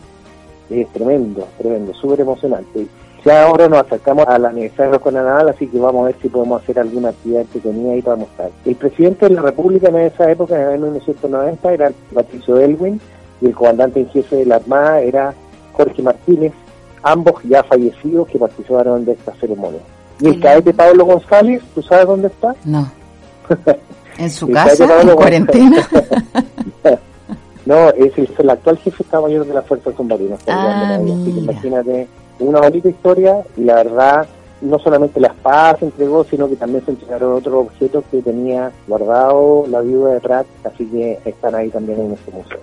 Es 0.71 0.89
tremendo, 0.93 1.47
tremendo, 1.59 1.95
súper 1.95 2.21
emocionante. 2.21 2.87
Ya 3.25 3.45
ahora 3.45 3.69
nos 3.69 3.81
acercamos 3.81 4.27
a 4.27 4.39
la 4.39 4.53
con 5.01 5.15
la 5.15 5.23
Naval, 5.23 5.49
así 5.49 5.67
que 5.67 5.79
vamos 5.79 6.03
a 6.03 6.07
ver 6.07 6.17
si 6.21 6.29
podemos 6.29 6.63
hacer 6.63 6.79
alguna 6.79 7.09
actividad 7.09 7.47
que 7.51 7.59
tenía 7.59 7.95
ahí 7.95 8.03
para 8.03 8.17
mostrar. 8.17 8.51
El 8.67 8.75
presidente 8.75 9.29
de 9.29 9.35
la 9.35 9.41
República 9.41 9.89
en 9.89 9.97
esa 9.97 10.31
época, 10.31 10.61
en 10.61 10.73
el 10.73 10.81
1990, 10.81 11.73
era 11.73 11.93
Patricio 12.13 12.59
Elwin, 12.59 13.01
y 13.41 13.47
el 13.47 13.55
comandante 13.55 14.01
en 14.01 14.11
jefe 14.11 14.37
de 14.37 14.47
la 14.47 14.57
Armada 14.57 15.01
era 15.01 15.35
Jorge 15.73 16.03
Martínez, 16.03 16.53
ambos 17.05 17.35
ya 17.45 17.63
fallecidos 17.63 18.27
que 18.29 18.39
participaron 18.39 19.05
de 19.05 19.13
esta 19.13 19.33
ceremonia. 19.35 19.81
Y 20.21 20.29
el 20.29 20.41
cadete 20.41 20.73
Pablo 20.73 21.05
González, 21.05 21.63
¿tú 21.75 21.83
sabes 21.83 22.07
dónde 22.07 22.29
está? 22.29 22.55
No. 22.65 22.91
¿En 24.19 24.31
su 24.31 24.49
casa? 24.49 25.03
¿En 25.03 25.11
cuarentena? 25.11 25.87
no, 27.67 27.91
es 27.91 28.13
el, 28.17 28.51
actual 28.51 28.79
jefe 28.79 29.05
Mayor 29.13 29.47
de 29.47 29.55
las 29.55 29.67
Fuerzas 29.67 29.95
Submarinas. 29.97 30.41
Ah, 30.49 30.99
imagínate, 31.01 32.09
una 32.39 32.61
bonita 32.61 32.89
historia 32.89 33.45
y 33.57 33.65
la 33.65 33.75
verdad, 33.75 34.27
no 34.63 34.79
solamente 34.79 35.21
las 35.21 35.35
paz 35.35 35.81
se 35.81 35.87
entregó, 35.87 36.25
sino 36.25 36.49
que 36.49 36.57
también 36.57 36.85
se 36.85 36.93
entregaron 36.93 37.35
otros 37.35 37.67
objetos 37.67 38.05
que 38.11 38.23
tenía 38.23 38.71
guardado 38.87 39.67
la 39.69 39.81
viuda 39.81 40.15
de 40.15 40.21
Pratt, 40.21 40.47
así 40.65 40.87
que 40.87 41.19
están 41.25 41.55
ahí 41.55 41.69
también 41.71 42.01
en 42.01 42.13
este 42.13 42.31
museo 42.31 42.61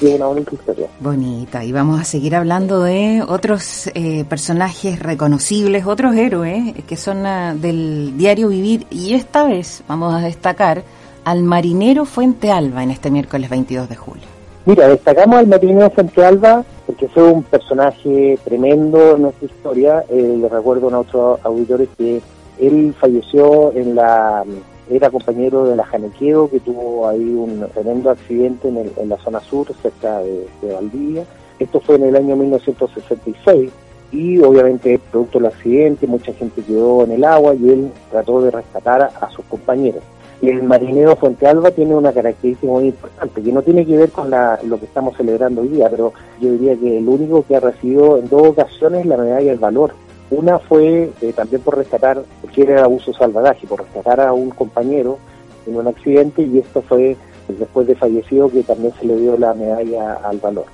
una 0.00 0.26
bonita 0.26 0.54
historia. 0.54 0.86
Bonita, 1.00 1.64
y 1.64 1.72
vamos 1.72 2.00
a 2.00 2.04
seguir 2.04 2.36
hablando 2.36 2.82
de 2.82 3.22
otros 3.26 3.90
eh, 3.94 4.24
personajes 4.28 4.98
reconocibles, 4.98 5.86
otros 5.86 6.14
héroes 6.14 6.74
que 6.86 6.96
son 6.96 7.26
ah, 7.26 7.54
del 7.54 8.16
diario 8.16 8.48
vivir, 8.48 8.86
y 8.90 9.14
esta 9.14 9.44
vez 9.44 9.82
vamos 9.88 10.14
a 10.14 10.20
destacar 10.20 10.82
al 11.24 11.42
marinero 11.42 12.04
Fuente 12.04 12.50
Alba 12.50 12.82
en 12.82 12.90
este 12.90 13.10
miércoles 13.10 13.48
22 13.50 13.88
de 13.88 13.96
julio. 13.96 14.24
Mira, 14.64 14.88
destacamos 14.88 15.36
al 15.38 15.46
marinero 15.48 15.90
Fuente 15.90 16.24
Alba 16.24 16.64
porque 16.86 17.08
fue 17.08 17.24
un 17.24 17.42
personaje 17.42 18.38
tremendo 18.44 19.16
en 19.16 19.22
nuestra 19.22 19.46
historia. 19.46 20.04
Eh, 20.08 20.36
le 20.40 20.48
recuerdo 20.48 20.90
a 20.90 20.98
otros 20.98 21.40
auditores 21.44 21.88
que 21.96 22.20
él 22.60 22.94
falleció 22.98 23.72
en 23.72 23.94
la 23.94 24.44
era 24.90 25.10
compañero 25.10 25.64
de 25.64 25.76
la 25.76 25.84
Janequeo, 25.84 26.50
que 26.50 26.60
tuvo 26.60 27.08
ahí 27.08 27.22
un 27.22 27.66
tremendo 27.72 28.10
accidente 28.10 28.68
en, 28.68 29.08
la 29.08 29.16
zona 29.18 29.40
sur, 29.40 29.66
cerca 29.80 30.20
de, 30.20 30.46
Valdivia. 30.62 31.24
Esto 31.58 31.80
fue 31.80 31.96
en 31.96 32.04
el 32.04 32.16
año 32.16 32.36
1966 32.36 33.70
y 34.10 34.38
obviamente 34.40 35.00
producto 35.10 35.38
del 35.38 35.46
accidente 35.46 36.06
mucha 36.06 36.32
gente 36.34 36.62
quedó 36.62 37.04
en 37.04 37.12
el 37.12 37.24
agua 37.24 37.54
y 37.54 37.70
él 37.70 37.90
trató 38.10 38.42
de 38.42 38.50
rescatar 38.50 39.02
a, 39.02 39.30
sus 39.30 39.44
compañeros. 39.46 40.02
El 40.42 40.64
marinero 40.64 41.14
Fuente 41.14 41.46
Alba 41.46 41.70
tiene 41.70 41.94
una 41.94 42.12
característica 42.12 42.66
muy 42.66 42.86
importante, 42.86 43.40
que 43.40 43.52
no 43.52 43.62
tiene 43.62 43.86
que 43.86 43.96
ver 43.96 44.10
con 44.10 44.28
lo 44.30 44.78
que 44.78 44.86
estamos 44.86 45.16
celebrando 45.16 45.60
hoy 45.62 45.68
día, 45.68 45.88
pero 45.88 46.12
yo 46.40 46.50
diría 46.50 46.74
que 46.74 46.98
el 46.98 47.08
único 47.08 47.44
que 47.46 47.54
ha 47.54 47.60
recibido 47.60 48.18
en 48.18 48.28
dos 48.28 48.48
ocasiones 48.48 49.06
la 49.06 49.16
medalla 49.16 49.50
del 49.50 49.60
valor 49.60 49.94
una 50.32 50.58
fue 50.58 51.10
eh, 51.20 51.32
también 51.34 51.62
por 51.62 51.76
rescatar, 51.76 52.22
porque 52.40 52.62
era 52.62 52.84
abuso 52.84 53.12
salvadaje, 53.12 53.66
por 53.66 53.80
rescatar 53.80 54.20
a 54.20 54.32
un 54.32 54.50
compañero 54.50 55.18
en 55.66 55.76
un 55.76 55.86
accidente 55.86 56.42
y 56.42 56.58
esto 56.58 56.82
fue 56.82 57.16
después 57.48 57.86
de 57.86 57.94
fallecido 57.94 58.50
que 58.50 58.62
también 58.62 58.92
se 58.98 59.06
le 59.06 59.16
dio 59.16 59.36
la 59.36 59.52
medalla 59.52 60.14
al 60.24 60.38
valor. 60.38 60.64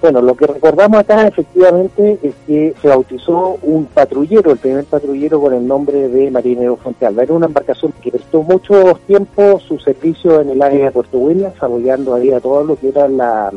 Bueno, 0.00 0.22
lo 0.22 0.34
que 0.34 0.46
recordamos 0.46 1.00
acá 1.00 1.26
efectivamente 1.26 2.18
es 2.22 2.34
que 2.46 2.72
se 2.80 2.88
bautizó 2.88 3.58
un 3.62 3.84
patrullero, 3.84 4.52
el 4.52 4.58
primer 4.58 4.84
patrullero 4.84 5.40
con 5.40 5.52
el 5.52 5.66
nombre 5.66 6.08
de 6.08 6.30
Marinero 6.30 6.78
Alba. 7.02 7.22
Era 7.22 7.34
una 7.34 7.46
embarcación 7.46 7.92
que 8.00 8.10
prestó 8.10 8.42
mucho 8.42 8.98
tiempo 9.06 9.60
su 9.60 9.78
servicio 9.78 10.40
en 10.40 10.50
el 10.50 10.62
área 10.62 10.86
de 10.86 10.90
Puerto 10.92 11.18
Williams, 11.18 11.60
apoyando 11.60 12.14
ahí 12.14 12.30
a 12.30 12.40
todo 12.40 12.64
lo 12.64 12.76
que 12.76 12.88
era 12.88 13.08
la, 13.08 13.52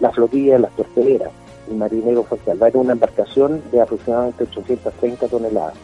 la 0.00 0.10
flotilla 0.10 0.54
de 0.54 0.58
las 0.58 0.72
torpederas 0.72 1.30
el 1.68 1.76
marinero 1.76 2.26
va 2.30 2.68
Era 2.68 2.78
una 2.78 2.92
embarcación 2.92 3.62
de 3.70 3.80
aproximadamente 3.80 4.44
830 4.44 5.28
toneladas. 5.28 5.74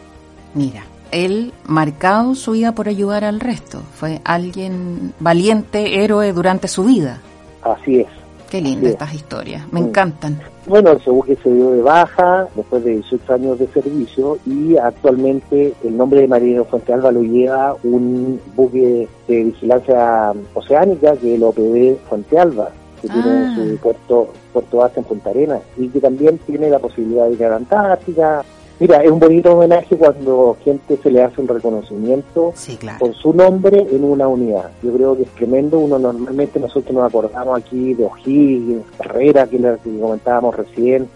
Mira, 0.53 0.83
él 1.11 1.53
marcado 1.65 2.35
su 2.35 2.51
vida 2.51 2.73
por 2.73 2.87
ayudar 2.87 3.23
al 3.23 3.39
resto. 3.39 3.79
Fue 3.93 4.21
alguien 4.23 5.13
valiente, 5.19 6.03
héroe 6.03 6.33
durante 6.33 6.67
su 6.67 6.83
vida. 6.83 7.21
Así 7.61 7.99
es. 8.01 8.07
Qué 8.49 8.61
linda 8.61 8.87
estas 8.87 9.15
historias, 9.15 9.63
me 9.73 9.79
encantan. 9.79 10.39
Bueno, 10.67 10.91
el 10.91 10.99
buque 11.11 11.35
se 11.41 11.51
dio 11.51 11.71
de 11.71 11.81
baja 11.81 12.47
después 12.55 12.83
de 12.83 12.91
18 12.91 13.33
años 13.33 13.57
de 13.57 13.67
servicio 13.67 14.37
y 14.45 14.77
actualmente 14.77 15.73
el 15.83 15.97
nombre 15.97 16.21
de 16.21 16.27
Marinero 16.27 16.65
Fuente 16.65 16.93
Alba 16.93 17.11
lo 17.11 17.23
lleva 17.23 17.75
un 17.83 18.39
buque 18.55 19.07
de 19.27 19.43
vigilancia 19.45 20.33
oceánica 20.53 21.17
que 21.17 21.33
es 21.33 21.41
el 21.41 21.43
OPD 21.43 21.97
Fuente 22.07 22.37
Alba 22.37 22.69
que 23.03 23.09
tiene 23.09 23.45
ah. 23.45 23.55
su 23.55 23.77
puerto, 23.77 24.29
puerto 24.53 24.77
base 24.77 24.99
en 25.01 25.05
Punta 25.05 25.29
Arenas 25.29 25.61
y 25.77 25.89
que 25.89 25.99
también 25.99 26.37
tiene 26.39 26.69
la 26.69 26.79
posibilidad 26.79 27.27
de 27.27 27.33
ir 27.33 27.45
a 27.45 27.49
la 27.49 27.55
Antártica. 27.57 28.45
Mira, 28.79 29.03
es 29.03 29.11
un 29.11 29.19
bonito 29.19 29.51
homenaje 29.51 29.95
cuando 29.97 30.57
gente 30.63 30.97
se 30.97 31.11
le 31.11 31.21
hace 31.21 31.41
un 31.41 31.47
reconocimiento 31.47 32.53
con 32.97 33.13
su 33.13 33.33
nombre 33.33 33.85
en 33.91 34.03
una 34.03 34.27
unidad. 34.27 34.71
Yo 34.81 34.93
creo 34.93 35.17
que 35.17 35.23
es 35.23 35.29
tremendo. 35.31 35.79
Uno 35.79 35.99
normalmente 35.99 36.59
nosotros 36.59 36.93
nos 36.93 37.07
acordamos 37.07 37.59
aquí 37.59 37.93
de 37.93 38.05
O'Higgins, 38.05 38.85
Carrera, 38.97 39.47
que, 39.47 39.57
que 39.57 39.99
comentábamos 39.99 40.55
recién, 40.55 41.07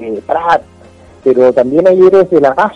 eh, 0.00 0.20
Prat, 0.26 0.62
pero 1.22 1.52
también 1.52 1.86
hay 1.86 2.00
héroes 2.00 2.30
de 2.30 2.40
la 2.40 2.54
paz 2.54 2.72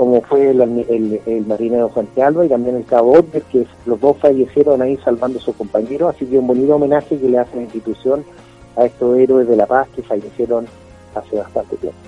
como 0.00 0.22
fue 0.22 0.48
el, 0.48 0.62
el, 0.62 1.44
marinero 1.46 1.92
Alba 2.24 2.46
y 2.46 2.48
también 2.48 2.76
el 2.76 2.86
cabo 2.86 3.18
Otter, 3.18 3.42
que 3.42 3.66
los 3.84 4.00
dos 4.00 4.16
fallecieron 4.16 4.80
ahí 4.80 4.96
salvando 5.04 5.38
a 5.38 5.42
sus 5.42 5.54
compañeros, 5.54 6.14
así 6.16 6.24
que 6.24 6.38
un 6.38 6.46
bonito 6.46 6.76
homenaje 6.76 7.18
que 7.18 7.28
le 7.28 7.36
hace 7.36 7.56
la 7.56 7.64
institución 7.64 8.24
a 8.78 8.86
estos 8.86 9.18
héroes 9.18 9.46
de 9.46 9.56
la 9.56 9.66
paz 9.66 9.88
que 9.94 10.02
fallecieron 10.02 10.64
hace 11.14 11.36
bastante 11.36 11.76
tiempo. 11.76 11.98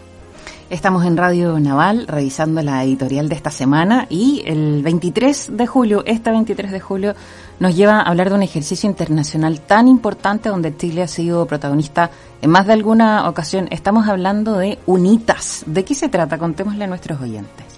Estamos 0.70 1.04
en 1.04 1.18
Radio 1.18 1.60
Naval 1.60 2.06
revisando 2.06 2.62
la 2.62 2.82
editorial 2.82 3.28
de 3.28 3.34
esta 3.34 3.50
semana 3.50 4.06
y 4.08 4.42
el 4.46 4.82
23 4.82 5.54
de 5.54 5.66
julio, 5.66 6.02
este 6.06 6.30
23 6.30 6.72
de 6.72 6.80
julio, 6.80 7.14
nos 7.60 7.76
lleva 7.76 7.98
a 7.98 8.08
hablar 8.08 8.30
de 8.30 8.36
un 8.36 8.42
ejercicio 8.42 8.88
internacional 8.88 9.60
tan 9.60 9.86
importante 9.86 10.48
donde 10.48 10.74
Chile 10.74 11.02
ha 11.02 11.08
sido 11.08 11.44
protagonista 11.44 12.10
en 12.40 12.48
más 12.48 12.66
de 12.66 12.72
alguna 12.72 13.28
ocasión. 13.28 13.68
Estamos 13.70 14.08
hablando 14.08 14.56
de 14.56 14.78
UNITAS. 14.86 15.64
¿De 15.66 15.84
qué 15.84 15.94
se 15.94 16.08
trata? 16.08 16.38
Contémosle 16.38 16.84
a 16.84 16.86
nuestros 16.86 17.20
oyentes. 17.20 17.71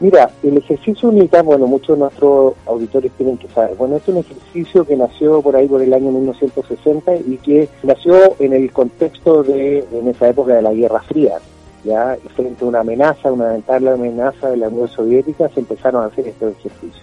Mira, 0.00 0.30
el 0.42 0.58
ejercicio 0.58 1.10
UNITAS, 1.10 1.44
bueno, 1.44 1.66
muchos 1.66 1.96
de 1.96 2.00
nuestros 2.00 2.54
auditores 2.66 3.12
tienen 3.12 3.38
que 3.38 3.48
saber. 3.48 3.76
Bueno, 3.76 3.96
es 3.96 4.08
un 4.08 4.18
ejercicio 4.18 4.84
que 4.84 4.96
nació 4.96 5.40
por 5.42 5.54
ahí 5.54 5.68
por 5.68 5.80
el 5.80 5.94
año 5.94 6.10
1960 6.10 7.16
y 7.16 7.36
que 7.36 7.68
nació 7.84 8.34
en 8.40 8.52
el 8.52 8.72
contexto 8.72 9.44
de, 9.44 9.84
en 9.92 10.08
esa 10.08 10.28
época 10.28 10.54
de 10.54 10.62
la 10.62 10.72
Guerra 10.72 11.00
Fría 11.02 11.38
ya 11.84 12.16
frente 12.34 12.64
a 12.64 12.68
una 12.68 12.80
amenaza, 12.80 13.32
una 13.32 13.50
eventual 13.50 13.88
amenaza 13.88 14.50
de 14.50 14.56
la 14.56 14.68
Unión 14.68 14.88
Soviética, 14.88 15.48
se 15.48 15.60
empezaron 15.60 16.04
a 16.04 16.06
hacer 16.06 16.28
estos 16.28 16.54
ejercicios. 16.58 17.02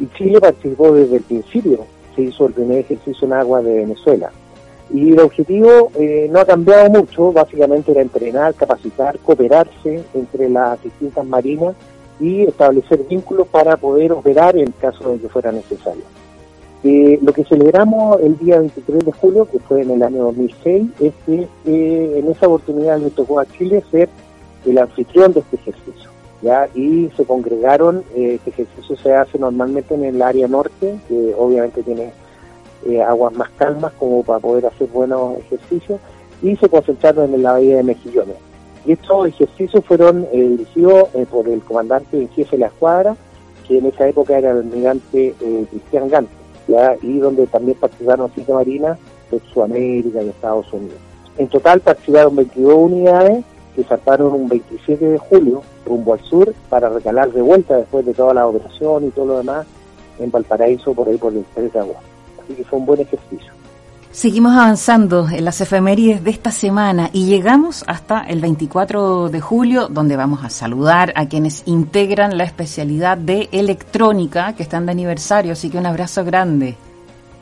Y 0.00 0.06
Chile 0.16 0.40
participó 0.40 0.92
desde 0.92 1.16
el 1.16 1.22
principio, 1.22 1.84
se 2.14 2.22
hizo 2.22 2.46
el 2.46 2.52
primer 2.52 2.78
ejercicio 2.78 3.26
en 3.26 3.32
agua 3.32 3.62
de 3.62 3.76
Venezuela. 3.76 4.30
Y 4.92 5.12
el 5.12 5.20
objetivo 5.20 5.90
eh, 5.98 6.28
no 6.30 6.40
ha 6.40 6.44
cambiado 6.44 6.88
mucho, 6.90 7.32
básicamente 7.32 7.92
era 7.92 8.00
entrenar, 8.00 8.54
capacitar, 8.54 9.18
cooperarse 9.18 10.02
entre 10.14 10.48
las 10.48 10.82
distintas 10.82 11.26
marinas 11.26 11.74
y 12.20 12.42
establecer 12.42 13.04
vínculos 13.08 13.46
para 13.48 13.76
poder 13.76 14.12
operar 14.12 14.56
en 14.56 14.72
caso 14.72 15.10
de 15.10 15.18
que 15.18 15.28
fuera 15.28 15.52
necesario. 15.52 16.04
Eh, 16.84 17.18
lo 17.22 17.32
que 17.32 17.44
celebramos 17.44 18.20
el 18.20 18.38
día 18.38 18.60
23 18.60 19.04
de 19.04 19.12
julio, 19.12 19.48
que 19.50 19.58
fue 19.58 19.82
en 19.82 19.90
el 19.90 20.02
año 20.02 20.24
2006, 20.24 20.90
es 21.00 21.12
que 21.26 21.48
eh, 21.66 22.18
en 22.18 22.30
esa 22.30 22.46
oportunidad 22.46 22.98
le 23.00 23.10
tocó 23.10 23.40
a 23.40 23.46
Chile 23.46 23.82
ser 23.90 24.08
el 24.64 24.78
anfitrión 24.78 25.32
de 25.32 25.40
este 25.40 25.56
ejercicio. 25.56 26.08
Y 26.74 27.10
se 27.16 27.24
congregaron, 27.24 28.04
eh, 28.14 28.34
este 28.34 28.50
ejercicio 28.50 28.96
se 28.96 29.12
hace 29.12 29.38
normalmente 29.38 29.94
en 29.94 30.04
el 30.04 30.22
área 30.22 30.46
norte, 30.46 30.98
que 31.08 31.34
obviamente 31.36 31.82
tiene 31.82 32.12
aguas 33.04 33.34
más 33.34 33.50
calmas 33.50 33.92
como 33.98 34.22
para 34.22 34.38
poder 34.38 34.66
hacer 34.66 34.88
buenos 34.88 35.36
ejercicios, 35.38 35.98
y 36.42 36.54
se 36.56 36.68
concentraron 36.68 37.34
en 37.34 37.42
la 37.42 37.52
bahía 37.52 37.78
de 37.78 37.82
Mejillones. 37.82 38.36
Y 38.88 38.92
estos 38.92 39.28
ejercicios 39.28 39.84
fueron 39.84 40.26
dirigidos 40.32 41.10
por 41.30 41.46
el 41.46 41.60
comandante 41.60 42.22
en 42.22 42.28
jefe 42.30 42.56
de 42.56 42.60
la 42.60 42.66
escuadra, 42.68 43.16
que 43.66 43.76
en 43.76 43.84
esa 43.84 44.08
época 44.08 44.38
era 44.38 44.52
el 44.52 44.60
almirante 44.60 45.34
Cristian 45.68 46.08
Gante 46.08 46.32
y 47.02 47.18
donde 47.18 47.46
también 47.48 47.76
participaron 47.78 48.30
cinco 48.34 48.54
marinas 48.54 48.98
de 49.30 49.40
Sudamérica 49.52 50.22
y 50.22 50.30
Estados 50.30 50.72
Unidos. 50.72 50.96
En 51.36 51.48
total 51.48 51.80
participaron 51.80 52.34
22 52.36 52.74
unidades 52.74 53.44
que 53.76 53.84
saltaron 53.84 54.32
un 54.32 54.48
27 54.48 55.04
de 55.04 55.18
julio 55.18 55.62
rumbo 55.84 56.14
al 56.14 56.20
sur 56.20 56.54
para 56.70 56.88
recalar 56.88 57.30
de 57.30 57.42
vuelta 57.42 57.76
después 57.76 58.06
de 58.06 58.14
toda 58.14 58.32
la 58.32 58.46
operación 58.46 59.04
y 59.04 59.10
todo 59.10 59.26
lo 59.26 59.36
demás 59.36 59.66
en 60.18 60.30
Valparaíso 60.30 60.94
por 60.94 61.08
ahí 61.08 61.18
por 61.18 61.34
el 61.34 61.40
Estrecho 61.40 61.74
de 61.74 61.78
Agua. 61.80 61.96
Así 62.42 62.54
que 62.54 62.64
fue 62.64 62.78
un 62.78 62.86
buen 62.86 63.02
ejercicio. 63.02 63.52
Seguimos 64.10 64.52
avanzando 64.52 65.28
en 65.28 65.44
las 65.44 65.60
efemérides 65.60 66.24
de 66.24 66.30
esta 66.30 66.50
semana 66.50 67.10
y 67.12 67.26
llegamos 67.26 67.84
hasta 67.86 68.22
el 68.22 68.40
24 68.40 69.28
de 69.28 69.40
julio, 69.40 69.88
donde 69.88 70.16
vamos 70.16 70.42
a 70.44 70.48
saludar 70.48 71.12
a 71.14 71.28
quienes 71.28 71.62
integran 71.66 72.38
la 72.38 72.44
especialidad 72.44 73.18
de 73.18 73.50
electrónica 73.52 74.54
que 74.54 74.62
están 74.62 74.86
de 74.86 74.92
aniversario, 74.92 75.52
así 75.52 75.68
que 75.68 75.76
un 75.76 75.84
abrazo 75.84 76.24
grande. 76.24 76.74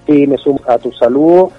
Sí, 0.06 0.26
me 0.26 0.37
sumo 0.38 0.58
a 0.66 0.76
tu 0.76 0.90
saludo, 0.90 1.52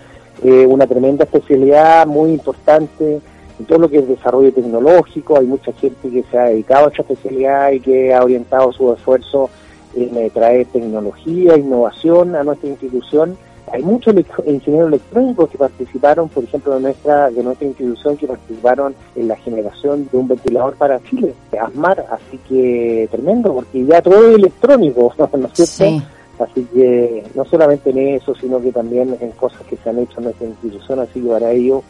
eh, 0.44 0.66
una 0.68 0.86
tremenda 0.86 1.24
especialidad 1.24 2.06
muy 2.06 2.32
importante 2.32 3.22
en 3.60 3.66
todo 3.66 3.80
lo 3.80 3.90
que 3.90 4.00
es 4.00 4.08
desarrollo 4.08 4.54
tecnológico, 4.54 5.40
hay 5.40 5.48
mucha 5.48 5.72
gente 5.72 6.10
que 6.10 6.24
se 6.30 6.38
ha 6.38 6.44
dedicado 6.44 6.86
a 6.86 6.90
esta 6.90 7.02
especialidad 7.04 7.72
y 7.72 7.80
que 7.80 8.14
ha 8.14 8.22
orientado 8.22 8.74
su 8.74 8.92
esfuerzo 8.94 9.50
en 9.96 10.16
eh, 10.18 10.30
traer 10.32 10.68
tecnología, 10.68 11.58
innovación 11.58 12.36
a 12.36 12.44
nuestra 12.44 12.70
institución 12.70 13.38
hay 13.72 13.84
muchos 13.84 14.16
ingenieros 14.46 14.90
electrónicos 14.90 15.50
que 15.50 15.58
participaron, 15.58 16.30
por 16.30 16.44
ejemplo, 16.44 16.76
de 16.76 16.82
nuestra, 16.82 17.30
de 17.30 17.44
nuestra 17.44 17.68
institución, 17.68 18.18
que 18.18 18.28
participaron 18.28 18.96
en 19.16 19.28
la 19.28 19.36
generación 19.38 20.08
de 20.12 20.18
un 20.18 20.28
ventilador 20.28 20.76
para 20.76 21.04
Chile, 21.04 21.34
ASMAR, 21.60 22.06
así 22.12 22.40
que 22.48 23.08
tremendo, 23.12 23.54
porque 23.54 23.86
ya 23.86 24.02
todo 24.02 24.30
es 24.30 24.36
electrónico, 24.36 25.14
¿no 25.38 25.48
es 25.48 25.70
cierto? 25.70 26.06
Así 26.40 26.68
que 26.74 27.24
no 27.34 27.46
solamente 27.46 27.90
en 27.90 27.98
eso, 27.98 28.36
sino 28.36 28.62
que 28.62 28.72
también 28.72 29.18
en 29.20 29.32
cosas 29.32 29.62
que 29.64 29.76
se 29.76 29.90
han 29.90 30.00
hecho 30.00 30.20
en 30.20 30.26
nuestra 30.26 30.48
institución, 30.48 31.00
así 31.00 31.20
que 31.20 31.28
para 31.28 31.52
ello 31.52 31.84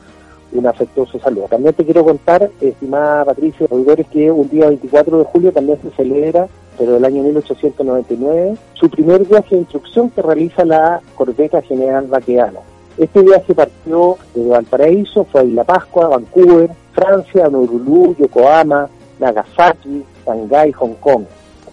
un 0.51 0.65
afectuoso 0.67 1.19
saludo. 1.19 1.47
También 1.49 1.73
te 1.73 1.85
quiero 1.85 2.03
contar, 2.03 2.49
estimada 2.61 3.25
Patricia, 3.25 3.67
auditores, 3.69 4.07
que 4.07 4.31
un 4.31 4.49
día 4.49 4.67
24 4.67 5.19
de 5.19 5.23
julio 5.25 5.51
también 5.51 5.79
se 5.81 5.89
celebra 5.91 6.47
pero 6.77 6.93
del 6.93 7.05
año 7.05 7.23
1889, 7.23 8.55
su 8.73 8.89
primer 8.89 9.25
viaje 9.25 9.55
de 9.55 9.61
instrucción 9.61 10.09
que 10.11 10.21
realiza 10.21 10.63
la 10.63 11.01
corbeta 11.15 11.61
General 11.61 12.05
Baqueano. 12.05 12.59
Este 12.97 13.21
viaje 13.21 13.53
partió 13.53 14.17
desde 14.33 14.49
Valparaíso, 14.49 15.25
fue 15.25 15.41
a 15.41 15.43
Isla 15.43 15.63
Pascua, 15.63 16.07
Vancouver, 16.07 16.69
Francia, 16.93 17.47
Honolulu, 17.47 18.15
Yokohama, 18.17 18.89
Nagasaki, 19.19 20.03
Shanghái, 20.25 20.71
Hong 20.73 20.93
Kong. 20.99 21.23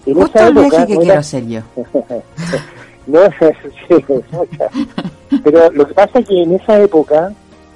En 0.07 0.19
esa 0.21 0.49
época, 0.49 0.87
que 0.87 0.97
quiero 0.97 1.19
hacer 1.19 1.47
yo. 1.47 1.61
no, 3.07 3.21
sí, 3.89 4.05
pero 5.43 5.71
lo 5.71 5.87
que 5.87 5.95
pasa 5.95 6.19
es 6.19 6.29
que 6.29 6.43
en 6.43 6.53
esa 6.55 6.81
época, 6.81 7.33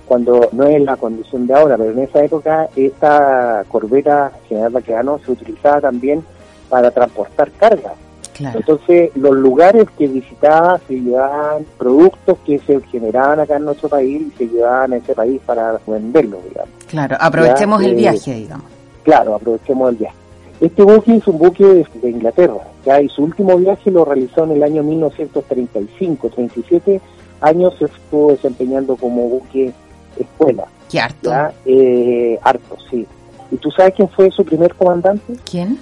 cuando 0.09 0.49
no 0.53 0.65
es 0.65 0.81
la 0.83 0.97
condición 0.97 1.47
de 1.47 1.55
ahora, 1.55 1.77
pero 1.77 1.91
en 1.91 1.99
esa 1.99 2.25
época 2.25 2.69
esta 2.75 3.63
corbeta 3.69 4.33
General 4.49 4.73
Baqueano 4.73 5.19
se 5.19 5.33
utilizaba 5.33 5.83
también 5.83 6.25
para 6.69 6.91
transportar 6.91 7.51
carga. 7.53 7.93
Entonces, 8.41 9.11
los 9.17 9.35
lugares 9.35 9.87
que 9.99 10.07
visitaba 10.07 10.81
se 10.87 10.95
llevaban 10.95 11.67
productos 11.77 12.39
que 12.47 12.61
se 12.61 12.81
generaban 12.83 13.41
acá 13.41 13.57
en 13.57 13.65
nuestro 13.65 13.89
país 13.89 14.23
y 14.23 14.31
se 14.39 14.47
llevaban 14.47 14.93
a 14.93 14.97
ese 14.97 15.13
país 15.13 15.41
para 15.45 15.79
venderlos, 15.85 16.41
digamos. 16.49 16.71
Claro, 16.87 17.17
aprovechemos 17.19 17.83
el 17.83 17.93
eh, 17.93 17.95
viaje, 17.95 18.35
digamos. 18.35 18.67
Claro, 19.03 19.35
aprovechemos 19.35 19.91
el 19.91 19.97
viaje. 19.97 20.17
Este 20.61 20.83
buque 20.83 21.17
es 21.17 21.27
un 21.27 21.39
buque 21.39 21.65
de, 21.65 22.11
Inglaterra, 22.11 22.63
¿ya? 22.85 23.01
y 23.01 23.09
su 23.09 23.25
último 23.25 23.57
viaje 23.57 23.91
lo 23.91 24.05
realizó 24.05 24.45
en 24.45 24.53
el 24.53 24.63
año 24.63 24.83
1935, 24.85 26.29
37 26.31 27.01
años 27.41 27.75
se 27.79 27.85
estuvo 27.87 28.33
desempeñando 28.33 28.97
como 28.97 29.29
buque 29.29 29.73
escuela. 30.19 30.65
¿Qué 30.91 31.01
harto? 31.01 31.33
Eh, 31.65 32.39
harto, 32.43 32.77
sí. 32.91 33.07
¿Y 33.51 33.57
tú 33.57 33.71
sabes 33.71 33.95
quién 33.95 34.09
fue 34.09 34.31
su 34.31 34.45
primer 34.45 34.75
comandante? 34.75 35.35
¿Quién? 35.45 35.79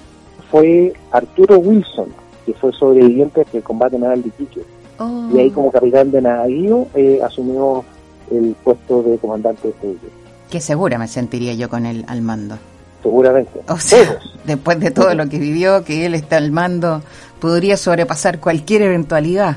fue 0.51 0.93
Arturo 1.13 1.59
Wilson, 1.59 2.09
que 2.45 2.55
fue 2.55 2.73
sobreviviente 2.73 3.45
del 3.53 3.63
combate 3.63 3.99
naval 3.99 4.23
de 4.23 4.29
Iquique. 4.29 4.63
Oh. 4.99 5.29
Y 5.33 5.39
ahí 5.39 5.51
como 5.51 5.71
capitán 5.71 6.11
de 6.11 6.23
navío 6.23 6.87
eh, 6.95 7.21
asumió 7.23 7.85
el 8.31 8.57
puesto 8.65 9.03
de 9.03 9.19
comandante 9.19 9.69
de 9.69 9.75
este 9.93 10.09
Qué 10.51 10.61
segura 10.61 10.99
me 10.99 11.09
sentiría 11.09 11.55
yo 11.55 11.69
con 11.69 11.87
él 11.87 12.05
al 12.09 12.23
mando. 12.23 12.57
Seguramente. 13.03 13.61
O 13.69 13.79
sea, 13.79 14.19
después 14.45 14.81
de 14.81 14.91
todo 14.91 15.15
lo 15.15 15.29
que 15.29 15.39
vivió, 15.39 15.85
que 15.85 16.07
él 16.07 16.15
está 16.15 16.39
al 16.39 16.51
mando, 16.51 17.03
podría 17.41 17.77
sobrepasar 17.77 18.41
cualquier 18.41 18.83
eventualidad. 18.83 19.57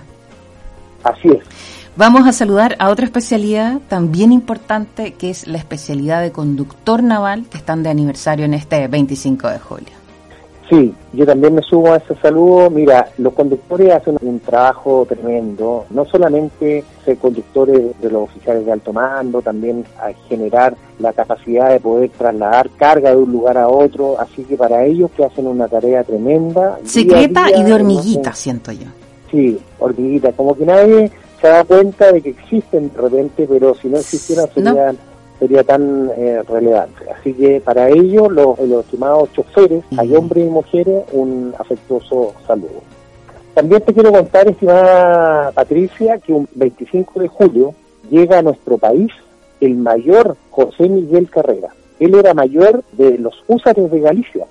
Así 1.04 1.30
es. 1.30 1.44
Vamos 2.00 2.26
a 2.26 2.32
saludar 2.32 2.78
a 2.80 2.92
otra 2.92 3.04
especialidad 3.04 3.82
también 3.90 4.32
importante, 4.32 5.16
que 5.16 5.30
es 5.30 5.48
la 5.48 5.58
especialidad 5.58 6.22
de 6.22 6.32
conductor 6.32 7.04
naval, 7.04 7.44
que 7.52 7.58
están 7.58 7.84
de 7.84 7.90
aniversario 7.90 8.46
en 8.46 8.54
este 8.54 8.88
25 8.88 9.50
de 9.50 9.60
julio. 9.60 9.90
Sí, 10.70 10.94
yo 11.12 11.26
también 11.26 11.56
me 11.56 11.62
sumo 11.62 11.92
a 11.92 11.98
ese 11.98 12.16
saludo. 12.22 12.70
Mira, 12.70 13.10
los 13.18 13.34
conductores 13.34 13.92
hacen 13.92 14.18
un 14.22 14.40
trabajo 14.40 15.06
tremendo, 15.10 15.88
no 15.90 16.06
solamente 16.06 16.86
ser 17.04 17.18
conductores 17.18 18.00
de 18.00 18.10
los 18.10 18.30
oficiales 18.30 18.66
de 18.66 18.72
alto 18.72 18.94
mando, 18.94 19.42
también 19.42 19.84
a 20.00 20.14
generar 20.30 20.78
la 21.00 21.12
capacidad 21.12 21.70
de 21.70 21.82
poder 21.82 22.12
trasladar 22.12 22.70
carga 22.78 23.10
de 23.10 23.18
un 23.18 23.30
lugar 23.30 23.58
a 23.58 23.68
otro, 23.68 24.18
así 24.22 24.44
que 24.44 24.56
para 24.56 24.86
ellos 24.86 25.12
que 25.18 25.26
hacen 25.26 25.48
una 25.48 25.68
tarea 25.68 26.06
tremenda. 26.06 26.80
Secreta 26.86 27.48
y 27.54 27.62
de 27.62 27.74
hormiguita, 27.74 28.34
siento 28.34 28.72
yo. 28.72 28.88
Sí, 29.30 29.60
hormiguita, 29.80 30.32
como 30.32 30.56
que 30.56 30.66
nadie 30.66 31.12
se 31.42 31.48
da 31.48 31.64
cuenta 31.64 32.12
de 32.12 32.22
que 32.22 32.30
existen 32.30 32.92
de 32.94 33.02
repente, 33.02 33.48
pero 33.50 33.76
si 33.76 33.88
no 33.88 33.98
existieran 33.98 34.50
serían 34.54 34.98
sería 35.40 35.64
tan 35.64 36.12
eh, 36.18 36.44
relevante. 36.48 37.10
Así 37.10 37.34
que 37.34 37.62
para 37.62 37.90
ello, 37.90 38.30
los, 38.30 38.60
estimados 38.60 39.32
choferes, 39.32 39.84
hay 39.98 40.14
hombres 40.14 40.46
y 40.46 40.50
mujeres, 40.50 41.06
un 41.14 41.54
afectuoso 41.58 42.34
saludo. 42.46 42.82
También 43.54 43.82
te 43.82 43.94
quiero 43.94 44.12
contar, 44.12 44.50
estimada 44.50 45.52
Patricia, 45.52 46.18
que 46.18 46.34
un 46.34 46.48
25 46.56 47.22
de 47.22 47.28
julio 47.30 47.74
llega 48.10 48.40
a 48.40 48.42
nuestro 48.42 48.78
país 48.78 49.12
el 49.62 49.76
mayor 49.76 50.36
José 50.52 50.90
Miguel 50.90 51.30
Carrera. 51.30 51.70
Él 52.00 52.16
era 52.16 52.34
mayor 52.34 52.84
de 52.94 53.18
los 53.18 53.44
húsares 53.48 53.92
de 53.92 54.00
Galicia, 54.00 54.46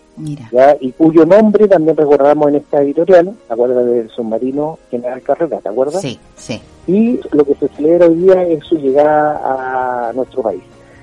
y 0.80 0.92
cuyo 0.92 1.24
nombre 1.24 1.68
también 1.68 1.96
recordamos 1.96 2.48
en 2.48 2.56
esta 2.56 2.82
editorial, 2.82 3.34
¿te 3.46 3.54
acuerdas 3.54 3.86
del 3.86 4.10
submarino 4.10 4.78
General 4.90 5.22
Carrera, 5.22 5.60
te 5.60 5.68
acuerdas? 5.68 6.00
Sí, 6.00 6.18
sí. 6.36 6.60
Y 6.86 7.20
lo 7.32 7.44
que 7.44 7.54
se 7.54 7.68
celebra 7.68 8.06
hoy 8.06 8.16
día 8.16 8.42
es 8.42 8.64
su 8.64 8.76
llegada 8.76 10.08
a 10.08 10.12
nuestro 10.12 10.42
país. 10.42 10.62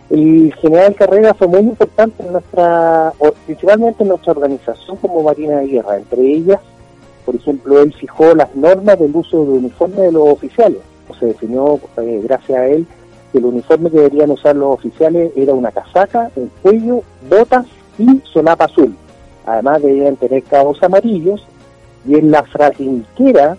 El 0.10 0.54
general 0.62 0.94
Carrera 0.96 1.34
fue 1.34 1.48
muy 1.48 1.62
importante 1.62 2.24
en 2.24 2.34
nuestra, 2.34 3.14
principalmente 3.46 4.04
en 4.04 4.10
nuestra 4.10 4.34
organización 4.34 4.98
como 4.98 5.24
Marina 5.24 5.58
de 5.60 5.68
Guerra. 5.68 5.98
Entre 5.98 6.22
ellas, 6.22 6.60
por 7.26 7.36
ejemplo, 7.36 7.82
él 7.82 7.94
fijó 7.94 8.36
las 8.36 8.54
normas 8.56 9.00
del 9.00 9.16
uso 9.16 9.44
de 9.44 9.52
uniforme 9.52 10.02
de 10.02 10.12
los 10.12 10.28
oficiales. 10.28 10.80
O 11.10 11.16
se 11.16 11.28
definió, 11.28 11.80
eh, 11.98 12.22
gracias 12.24 12.58
a 12.58 12.68
él, 12.68 12.86
que 13.36 13.40
el 13.40 13.46
uniforme 13.46 13.92
que 13.92 13.98
deberían 13.98 14.32
usar 14.32 14.56
los 14.56 14.76
oficiales 14.76 15.30
era 15.36 15.54
una 15.54 15.70
casaca, 15.70 16.32
un 16.38 16.50
cuello, 16.62 17.02
botas 17.30 17.66
y 18.00 18.22
solapa 18.32 18.64
azul. 18.64 18.96
Además 19.46 19.82
debían 19.82 20.16
tener 20.16 20.42
cabos 20.44 20.82
amarillos 20.82 21.46
y 22.08 22.16
en 22.16 22.32
la 22.32 22.44
fragilquera 22.44 23.58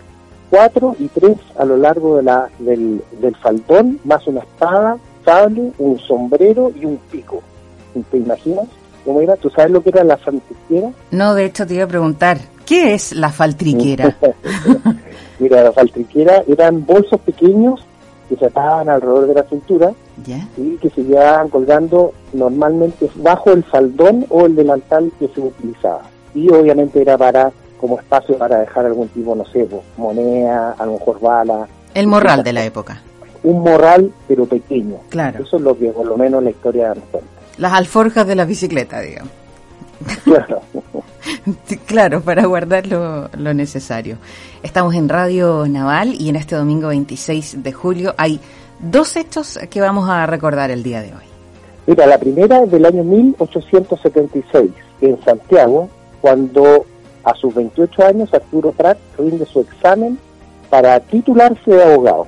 cuatro 0.49 0.95
y 0.97 1.07
tres 1.09 1.37
a 1.59 1.65
lo 1.65 1.77
largo 1.77 2.17
de 2.17 2.23
la, 2.23 2.49
del, 2.57 3.03
del 3.21 3.35
faldón, 3.35 3.99
más 4.03 4.25
una 4.25 4.39
espada, 4.39 4.97
sable, 5.23 5.71
un 5.77 5.99
sombrero 5.99 6.71
y 6.75 6.85
un 6.85 6.97
pico. 7.11 7.43
¿Te 8.09 8.17
imaginas 8.17 8.65
cómo 9.05 9.21
era? 9.21 9.35
¿Tú 9.35 9.51
sabes 9.51 9.71
lo 9.71 9.83
que 9.83 9.89
era 9.89 10.03
la 10.03 10.17
faltriquera? 10.17 10.91
No, 11.11 11.35
de 11.35 11.45
hecho 11.45 11.67
te 11.67 11.75
iba 11.75 11.83
a 11.83 11.87
preguntar, 11.87 12.39
¿qué 12.65 12.95
es 12.95 13.13
la 13.13 13.29
faltriquera? 13.29 14.17
Mira, 15.39 15.63
la 15.63 15.71
faltriquera 15.71 16.43
eran 16.47 16.83
bolsos 16.83 17.19
pequeños 17.21 17.86
que 18.29 18.35
se 18.35 18.45
ataban 18.45 18.89
alrededor 18.89 19.27
de 19.27 19.33
la 19.33 19.43
cintura 19.43 19.91
y 20.57 20.77
que 20.77 20.89
se 20.89 21.03
llevaban 21.03 21.49
colgando 21.49 22.13
normalmente 22.33 23.09
bajo 23.15 23.51
el 23.51 23.63
faldón 23.63 24.25
o 24.29 24.45
el 24.45 24.55
delantal 24.55 25.11
que 25.19 25.27
se 25.29 25.39
utilizaba. 25.39 26.01
Y 26.33 26.49
obviamente 26.49 27.01
era 27.01 27.17
para 27.17 27.51
como 27.79 27.99
espacio 27.99 28.37
para 28.37 28.59
dejar 28.59 28.85
algún 28.85 29.07
tipo, 29.09 29.35
no 29.35 29.45
sé, 29.45 29.65
pues, 29.65 29.81
moneda, 29.97 30.75
a 30.77 30.85
lo 30.85 30.93
mejor 30.93 31.19
bala. 31.19 31.67
El 31.93 32.07
morral 32.07 32.43
de 32.43 32.53
la 32.53 32.65
época. 32.65 33.01
Un 33.43 33.61
morral, 33.61 34.11
pero 34.27 34.45
pequeño. 34.45 34.97
Claro. 35.09 35.43
Eso 35.43 35.57
es 35.57 35.63
lo 35.63 35.77
que 35.77 35.89
por 35.89 36.05
lo 36.05 36.17
menos 36.17 36.43
la 36.43 36.49
historia 36.49 36.89
nos 36.89 37.03
cuenta. 37.05 37.29
Las 37.57 37.73
alforjas 37.73 38.27
de 38.27 38.35
la 38.35 38.45
bicicleta, 38.45 38.99
digamos. 38.99 39.31
Claro. 40.23 40.61
claro, 41.85 42.21
para 42.21 42.45
guardar 42.45 42.87
lo, 42.87 43.29
necesario. 43.53 44.17
Estamos 44.63 44.95
en 44.95 45.09
Radio 45.09 45.67
Naval 45.67 46.15
y 46.19 46.29
en 46.29 46.35
este 46.35 46.55
domingo 46.55 46.89
26 46.89 47.63
de 47.63 47.73
julio 47.73 48.13
hay 48.17 48.39
dos 48.79 49.15
hechos 49.15 49.59
que 49.69 49.81
vamos 49.81 50.09
a 50.09 50.25
recordar 50.25 50.71
el 50.71 50.83
día 50.83 51.01
de 51.01 51.09
hoy. 51.09 51.25
Mira, 51.85 52.05
la 52.05 52.17
primera 52.17 52.65
del 52.65 52.85
año 52.85 53.03
1876, 53.03 54.69
en 55.01 55.23
Santiago, 55.23 55.89
cuando 56.21 56.85
a 57.23 57.33
sus 57.35 57.53
28 57.53 58.05
años, 58.05 58.33
Arturo 58.33 58.71
Prat 58.71 58.97
rinde 59.17 59.45
su 59.45 59.61
examen 59.61 60.17
para 60.69 60.99
titularse 60.99 61.71
de 61.71 61.83
abogado. 61.83 62.27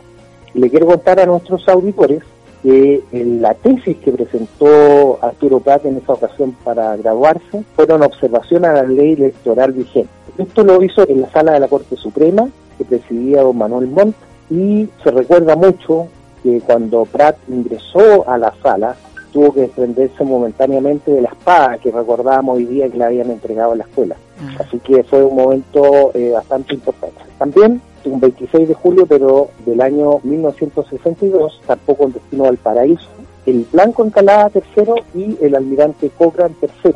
Le 0.54 0.70
quiero 0.70 0.88
contar 0.88 1.20
a 1.20 1.26
nuestros 1.26 1.68
auditores 1.68 2.24
que 2.62 3.02
la 3.12 3.54
tesis 3.54 3.98
que 3.98 4.12
presentó 4.12 5.20
Arturo 5.22 5.60
Prat 5.60 5.86
en 5.86 5.98
esa 5.98 6.14
ocasión 6.14 6.56
para 6.64 6.96
graduarse 6.98 7.64
fueron 7.76 8.04
observaciones 8.04 8.70
a 8.70 8.74
la 8.74 8.84
ley 8.84 9.14
electoral 9.14 9.72
vigente. 9.72 10.10
Esto 10.38 10.64
lo 10.64 10.82
hizo 10.84 11.08
en 11.08 11.22
la 11.22 11.30
sala 11.32 11.54
de 11.54 11.60
la 11.60 11.68
Corte 11.68 11.96
Suprema, 11.96 12.50
que 12.78 12.86
presidía 12.86 13.42
don 13.42 13.58
Manuel 13.58 13.88
Montt, 13.88 14.16
y 14.50 14.90
se 15.04 15.12
recuerda 15.12 15.56
mucho 15.56 16.08
que 16.44 16.62
cuando 16.62 17.06
Prat 17.06 17.38
ingresó 17.50 18.28
a 18.28 18.38
la 18.38 18.54
sala, 18.62 18.96
tuvo 19.32 19.54
que 19.54 19.62
desprenderse 19.62 20.24
momentáneamente 20.24 21.12
de 21.12 21.22
la 21.22 21.30
espada 21.30 21.78
que 21.78 21.92
recordábamos 21.92 22.58
hoy 22.58 22.66
día 22.66 22.90
que 22.90 22.98
le 22.98 23.06
habían 23.06 23.30
entregado 23.30 23.74
a 23.74 23.76
la 23.76 23.84
escuela. 23.84 24.16
Ah. 24.42 24.64
Así 24.66 24.80
que 24.80 25.04
fue 25.04 25.24
un 25.24 25.36
momento 25.36 26.12
eh, 26.14 26.32
bastante 26.32 26.74
importante. 26.74 27.22
También, 27.38 27.82
un 28.06 28.20
26 28.20 28.68
de 28.68 28.74
julio, 28.74 29.06
pero 29.06 29.50
del 29.66 29.82
año 29.82 30.20
1962, 30.24 31.62
tampoco 31.66 32.06
en 32.06 32.14
destino 32.14 32.46
al 32.46 32.58
paraíso, 32.58 33.08
el 33.46 33.66
Blanco 33.72 34.06
Encalada 34.06 34.52
III 34.54 34.94
y 35.16 35.38
el 35.44 35.56
almirante 35.56 36.10
Cochrane 36.18 36.56
III, 36.62 36.94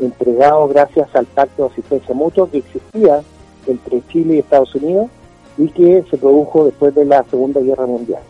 entregado 0.00 0.68
gracias 0.68 1.08
al 1.14 1.26
pacto 1.26 1.64
de 1.64 1.70
asistencia 1.70 2.14
mutua 2.14 2.48
que 2.50 2.58
existía 2.58 3.22
entre 3.66 4.02
Chile 4.08 4.36
y 4.36 4.38
Estados 4.38 4.74
Unidos 4.74 5.08
y 5.56 5.68
que 5.68 6.04
se 6.10 6.16
produjo 6.16 6.64
después 6.64 6.94
de 6.94 7.04
la 7.04 7.24
Segunda 7.24 7.60
Guerra 7.60 7.86
Mundial. 7.86 8.22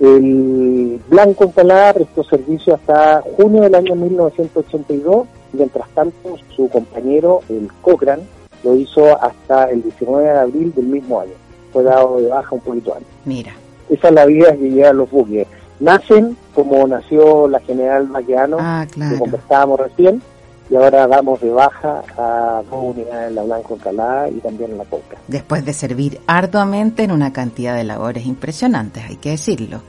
El 0.00 1.00
Blanco 1.08 1.44
Encalada 1.44 1.94
prestó 1.94 2.24
servicio 2.24 2.74
hasta 2.74 3.22
junio 3.36 3.62
del 3.62 3.74
año 3.74 3.94
1982, 3.94 5.26
mientras 5.52 5.88
tanto 5.90 6.36
su 6.56 6.68
compañero, 6.68 7.42
el 7.48 7.68
Cochrane, 7.80 8.24
lo 8.64 8.74
hizo 8.74 9.22
hasta 9.22 9.70
el 9.70 9.82
19 9.82 10.24
de 10.24 10.38
abril 10.38 10.72
del 10.74 10.86
mismo 10.86 11.20
año. 11.20 11.32
Fue 11.72 11.82
dado 11.82 12.20
de 12.20 12.28
baja 12.28 12.54
un 12.54 12.60
poquito 12.60 12.94
antes. 12.94 13.08
Mira. 13.24 13.52
Esa 13.90 14.08
es 14.08 14.14
la 14.14 14.24
vida 14.24 14.52
que 14.56 14.70
llevan 14.70 14.96
los 14.96 15.10
buques. 15.10 15.46
Nacen 15.80 16.36
como 16.54 16.86
nació 16.86 17.48
la 17.48 17.60
general 17.60 18.08
Maquiano, 18.08 18.56
ah, 18.60 18.86
que 18.90 19.18
conversábamos 19.18 19.80
recién, 19.80 20.22
y 20.70 20.76
ahora 20.76 21.06
damos 21.06 21.40
de 21.40 21.50
baja 21.50 22.02
a 22.16 22.62
dos 22.70 22.94
unidades 22.96 23.28
en 23.28 23.34
la 23.34 23.42
Blanco 23.42 23.74
Encalada 23.74 24.28
y 24.30 24.38
también 24.38 24.70
en 24.70 24.78
la 24.78 24.84
Coca. 24.84 25.18
Después 25.28 25.64
de 25.64 25.72
servir 25.72 26.20
arduamente 26.26 27.02
en 27.02 27.12
una 27.12 27.32
cantidad 27.32 27.76
de 27.76 27.84
labores 27.84 28.24
impresionantes, 28.24 29.04
hay 29.04 29.16
que 29.16 29.30
decirlo. 29.30 29.82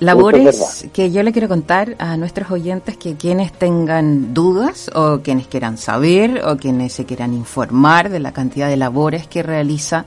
Labores 0.00 0.86
que 0.92 1.10
yo 1.10 1.22
le 1.24 1.32
quiero 1.32 1.48
contar 1.48 1.96
a 1.98 2.16
nuestros 2.16 2.50
oyentes 2.52 2.96
que 2.96 3.16
quienes 3.16 3.52
tengan 3.52 4.32
dudas 4.32 4.90
o 4.94 5.20
quienes 5.22 5.48
quieran 5.48 5.76
saber 5.76 6.42
o 6.46 6.56
quienes 6.56 6.92
se 6.92 7.04
quieran 7.04 7.34
informar 7.34 8.08
de 8.08 8.20
la 8.20 8.32
cantidad 8.32 8.68
de 8.68 8.76
labores 8.76 9.26
que 9.26 9.42
realiza 9.42 10.04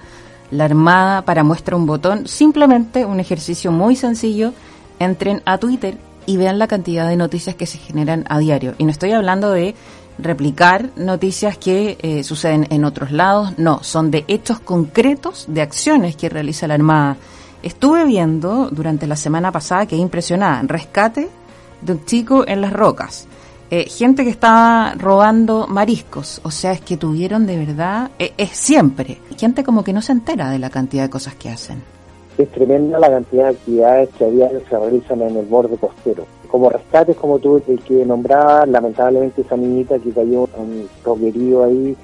la 0.49 0.65
Armada 0.65 1.23
para 1.23 1.43
muestra 1.43 1.75
un 1.75 1.85
botón, 1.85 2.27
simplemente 2.27 3.05
un 3.05 3.19
ejercicio 3.19 3.71
muy 3.71 3.95
sencillo, 3.95 4.53
entren 4.99 5.41
a 5.45 5.57
Twitter 5.57 5.97
y 6.25 6.37
vean 6.37 6.59
la 6.59 6.67
cantidad 6.67 7.07
de 7.07 7.17
noticias 7.17 7.55
que 7.55 7.65
se 7.65 7.77
generan 7.77 8.25
a 8.29 8.39
diario. 8.39 8.75
Y 8.77 8.85
no 8.85 8.91
estoy 8.91 9.11
hablando 9.11 9.51
de 9.51 9.75
replicar 10.17 10.89
noticias 10.95 11.57
que 11.57 11.97
eh, 12.01 12.23
suceden 12.23 12.67
en 12.69 12.85
otros 12.85 13.11
lados, 13.11 13.57
no, 13.57 13.83
son 13.83 14.11
de 14.11 14.23
hechos 14.27 14.59
concretos, 14.59 15.45
de 15.47 15.61
acciones 15.61 16.15
que 16.15 16.29
realiza 16.29 16.67
la 16.67 16.75
Armada. 16.75 17.17
Estuve 17.63 18.05
viendo 18.05 18.69
durante 18.69 19.07
la 19.07 19.15
semana 19.15 19.51
pasada 19.51 19.85
que 19.85 19.95
impresionada, 19.95 20.61
rescate 20.63 21.29
de 21.81 21.91
un 21.93 22.05
chico 22.05 22.43
en 22.47 22.61
las 22.61 22.73
rocas. 22.73 23.27
Eh, 23.69 23.85
gente 23.89 24.23
que 24.23 24.29
estaba 24.29 24.93
robando 24.95 25.67
mariscos, 25.67 26.41
o 26.43 26.51
sea, 26.51 26.73
es 26.73 26.81
que 26.81 26.97
tuvieron 26.97 27.45
de 27.45 27.57
verdad, 27.57 28.11
eh, 28.19 28.33
es 28.37 28.49
siempre, 28.49 29.19
gente 29.37 29.63
como 29.63 29.83
que 29.83 29.93
no 29.93 30.01
se 30.01 30.11
entera 30.11 30.49
de 30.49 30.59
la 30.59 30.69
cantidad 30.69 31.03
de 31.03 31.09
cosas 31.09 31.35
que 31.35 31.49
hacen 31.49 31.81
es 32.37 32.49
tremenda 32.49 32.99
la 32.99 33.09
cantidad 33.09 33.43
de 33.45 33.49
actividades 33.49 34.09
que 34.17 34.25
había 34.25 34.49
se 34.49 34.77
realizan 34.77 35.21
en 35.21 35.37
el 35.37 35.45
borde 35.45 35.77
costero. 35.77 36.25
Como 36.47 36.69
rescates, 36.69 37.15
como 37.15 37.39
tú 37.39 37.61
el 37.67 37.79
que 37.81 38.05
nombraba, 38.05 38.65
lamentablemente 38.65 39.41
esa 39.41 39.55
niñita 39.55 39.99
que 39.99 40.11
cayó 40.11 40.49
en 40.57 40.61
un 40.61 40.89
roquerío 41.03 41.63
ahí 41.63 41.95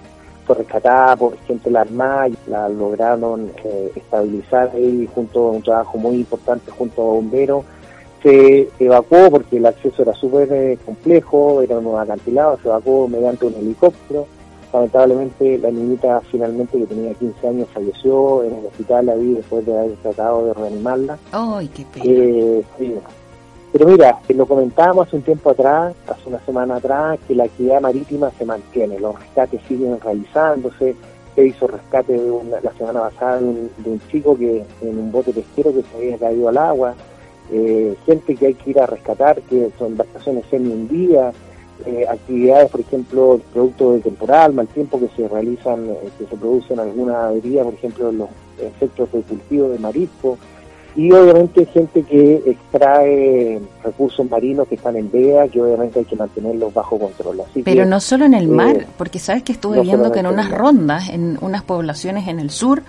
rescatada 0.54 1.16
por 1.16 1.38
gente 1.40 1.66
de 1.66 1.72
la 1.72 1.82
Armada 1.82 2.30
y 2.30 2.38
la 2.48 2.70
lograron 2.70 3.52
eh, 3.64 3.92
estabilizar 3.96 4.72
ahí 4.74 5.10
junto 5.14 5.48
a 5.48 5.52
un 5.52 5.62
trabajo 5.62 5.98
muy 5.98 6.18
importante 6.18 6.72
junto 6.72 7.02
a 7.02 7.14
bomberos. 7.14 7.66
Se 8.24 8.68
evacuó 8.80 9.30
porque 9.30 9.58
el 9.58 9.66
acceso 9.66 10.02
era 10.02 10.14
súper 10.14 10.52
eh, 10.52 10.78
complejo, 10.86 11.62
era 11.62 11.78
un 11.78 12.00
acantilado, 12.00 12.58
se 12.62 12.68
evacuó 12.68 13.08
mediante 13.08 13.46
un 13.46 13.54
helicóptero 13.56 14.28
Lamentablemente 14.74 15.58
la 15.60 15.72
niñita 15.72 16.22
finalmente 16.30 16.78
que 16.78 16.86
tenía 16.86 17.14
15 17.14 17.48
años 17.48 17.68
falleció 17.74 18.44
en 18.44 18.54
el 18.54 18.66
hospital 18.66 19.10
ahí 19.10 19.34
después 19.34 19.66
de 19.66 19.78
haber 19.78 19.96
tratado 19.98 20.48
de 20.48 20.54
reanimarla. 20.54 21.18
¡Ay, 21.32 21.70
qué 21.70 21.86
pena! 21.86 22.06
Eh, 22.06 22.64
Pero 23.78 23.92
mira, 23.92 24.18
lo 24.30 24.48
comentábamos 24.48 25.06
hace 25.06 25.18
un 25.18 25.22
tiempo 25.22 25.52
atrás, 25.52 25.94
hace 26.08 26.30
una 26.30 26.40
semana 26.40 26.78
atrás, 26.78 27.20
que 27.28 27.36
la 27.36 27.44
actividad 27.44 27.80
marítima 27.80 28.32
se 28.36 28.44
mantiene, 28.44 29.00
los 29.00 29.20
rescates 29.20 29.62
siguen 29.68 30.02
realizándose. 30.02 30.96
Se 31.36 31.46
hizo 31.46 31.68
rescate 31.68 32.14
de 32.14 32.60
la 32.64 32.72
semana 32.74 33.02
pasada 33.02 33.38
de 33.38 33.46
un, 33.86 34.02
chico 34.10 34.36
que 34.36 34.66
en 34.82 34.98
un 34.98 35.12
bote 35.12 35.32
pesquero 35.32 35.72
que 35.76 35.84
se 35.84 35.96
había 35.96 36.18
caído 36.18 36.50
al 36.50 36.58
agua. 36.58 36.96
Eh, 37.52 37.96
gente 38.08 38.36
que 38.36 38.48
hay 38.48 38.54
que 38.56 38.72
ir 38.72 38.80
a 38.80 38.88
rescatar, 38.88 39.40
que 39.44 39.70
son 39.78 39.92
embarcaciones 39.92 40.46
semi-hundidas, 40.50 41.36
eh, 41.86 42.08
actividades, 42.10 42.72
por 42.72 42.80
ejemplo, 42.80 43.40
producto 43.54 43.94
de 43.94 44.00
temporal, 44.00 44.54
mal 44.54 44.68
tiempo 44.70 45.00
que 45.00 45.10
se 45.16 45.28
realizan, 45.28 45.88
eh, 45.88 46.10
que 46.18 46.26
se 46.26 46.36
producen 46.36 46.80
alguna 46.80 47.28
avería, 47.28 47.64
por 47.64 47.76
ejemplo, 47.76 48.10
en 48.10 48.18
los 48.18 48.30
efectos 48.60 49.12
de 49.12 49.22
cultivo 49.22 49.70
de 49.70 49.78
marisco, 49.78 50.40
y 50.98 51.12
obviamente 51.12 51.64
gente 51.68 52.02
que 52.02 52.42
extrae 52.48 53.62
recursos 53.84 54.28
marinos 54.32 54.68
que 54.68 54.76
están 54.76 54.96
en 54.96 55.12
veda, 55.12 55.48
que 55.48 55.62
obviamente 55.62 56.00
hay 56.00 56.06
que 56.06 56.16
mantenerlos 56.16 56.74
bajo 56.74 56.98
control. 56.98 57.42
Así 57.42 57.62
Pero 57.62 57.86
no 57.86 58.00
solo 58.00 58.26
en 58.26 58.34
el 58.34 58.48
mar, 58.48 58.78
eh, 58.78 58.88
porque 58.98 59.20
sabes 59.20 59.44
que 59.44 59.52
estuve 59.52 59.80
viendo 59.82 60.12
que 60.12 60.22
en 60.22 60.26
unas 60.26 60.50
rondas, 60.50 61.10
en 61.10 61.38
unas 61.40 61.62
poblaciones 61.62 62.28
en 62.28 62.40
el 62.40 62.50
sur 62.50 62.82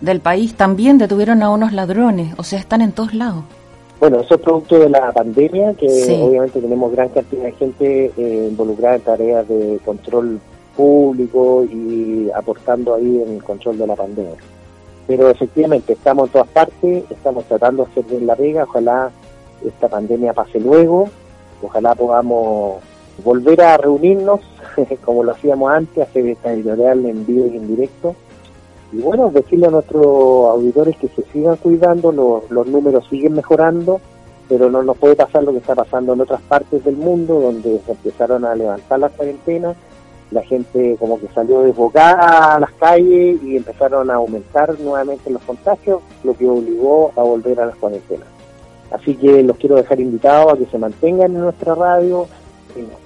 del 0.00 0.18
país, 0.18 0.54
también 0.54 0.98
detuvieron 0.98 1.40
a 1.44 1.50
unos 1.50 1.72
ladrones, 1.72 2.34
o 2.36 2.42
sea, 2.42 2.58
están 2.58 2.82
en 2.82 2.90
todos 2.90 3.14
lados. 3.14 3.44
Bueno, 4.00 4.18
eso 4.18 4.34
es 4.34 4.40
producto 4.40 4.80
de 4.80 4.90
la 4.90 5.12
pandemia, 5.12 5.74
que 5.74 5.86
obviamente 6.20 6.60
tenemos 6.60 6.90
gran 6.90 7.10
cantidad 7.10 7.44
de 7.44 7.52
gente 7.52 8.12
eh, 8.16 8.48
involucrada 8.50 8.96
en 8.96 9.02
tareas 9.02 9.48
de 9.48 9.78
control 9.84 10.40
público 10.76 11.64
y 11.64 12.28
aportando 12.34 12.96
ahí 12.96 13.22
en 13.24 13.36
el 13.36 13.44
control 13.44 13.78
de 13.78 13.86
la 13.86 13.94
pandemia. 13.94 14.34
Pero 15.16 15.28
efectivamente 15.28 15.92
estamos 15.92 16.28
en 16.28 16.32
todas 16.32 16.48
partes, 16.48 17.04
estamos 17.10 17.44
tratando 17.44 17.84
de 17.84 17.90
hacer 17.90 18.04
bien 18.04 18.26
la 18.26 18.34
pega, 18.34 18.64
ojalá 18.64 19.10
esta 19.62 19.86
pandemia 19.86 20.32
pase 20.32 20.58
luego 20.58 21.10
Ojalá 21.62 21.94
podamos 21.94 22.82
volver 23.22 23.60
a 23.60 23.76
reunirnos 23.76 24.40
como 25.04 25.22
lo 25.22 25.32
hacíamos 25.32 25.70
antes, 25.70 26.08
hacer 26.08 26.26
esta 26.26 26.52
editorial 26.52 27.04
en 27.04 27.26
vivo 27.26 27.46
y 27.46 27.58
en 27.58 27.68
directo. 27.68 28.16
Y 28.90 29.02
bueno, 29.02 29.30
decirle 29.30 29.66
a 29.66 29.70
nuestros 29.70 30.04
auditores 30.06 30.96
que 30.96 31.08
se 31.08 31.22
sigan 31.30 31.56
cuidando, 31.56 32.10
los, 32.10 32.50
los 32.50 32.66
números 32.66 33.06
siguen 33.10 33.34
mejorando, 33.34 34.00
pero 34.48 34.70
no 34.70 34.82
nos 34.82 34.96
puede 34.96 35.14
pasar 35.14 35.44
lo 35.44 35.52
que 35.52 35.58
está 35.58 35.74
pasando 35.74 36.14
en 36.14 36.22
otras 36.22 36.40
partes 36.40 36.82
del 36.84 36.96
mundo, 36.96 37.38
donde 37.38 37.80
se 37.84 37.92
empezaron 37.92 38.46
a 38.46 38.54
levantar 38.54 38.98
las 38.98 39.12
cuarentenas, 39.12 39.76
la 40.32 40.42
gente 40.42 40.96
como 40.98 41.20
que 41.20 41.28
salió 41.28 41.60
desbocada 41.60 42.54
a 42.54 42.60
las 42.60 42.72
calles 42.72 43.42
y 43.42 43.56
empezaron 43.56 44.10
a 44.10 44.14
aumentar 44.14 44.78
nuevamente 44.80 45.30
los 45.30 45.42
contagios, 45.42 46.00
lo 46.24 46.34
que 46.34 46.48
obligó 46.48 47.12
a 47.16 47.22
volver 47.22 47.60
a 47.60 47.66
las 47.66 47.76
cuarentenas. 47.76 48.26
Así 48.90 49.14
que 49.14 49.42
los 49.42 49.56
quiero 49.56 49.76
dejar 49.76 50.00
invitados 50.00 50.52
a 50.52 50.56
que 50.56 50.66
se 50.66 50.78
mantengan 50.78 51.34
en 51.34 51.40
nuestra 51.40 51.74
radio, 51.74 52.26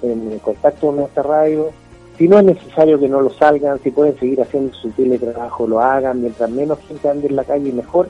en, 0.03 0.39
contacto 0.41 0.89
con 0.89 0.97
nuestra 0.97 1.23
radio. 1.23 1.71
Si 2.19 2.29
no 2.29 2.39
es 2.39 2.45
necesario 2.45 2.99
que 2.99 3.09
no 3.09 3.21
lo 3.21 3.31
salgan, 3.31 3.81
si 3.83 3.91
pueden 3.91 4.19
seguir 4.19 4.41
haciendo 4.41 4.75
su 4.75 4.91
teletrabajo, 4.91 5.67
lo 5.67 5.81
hagan. 5.81 6.23
Mientras 6.23 6.51
menos 6.51 6.79
gente 6.89 7.09
ande 7.09 7.29
en 7.29 7.37
la 7.37 7.45
calle, 7.45 7.73
mejor. 7.73 8.09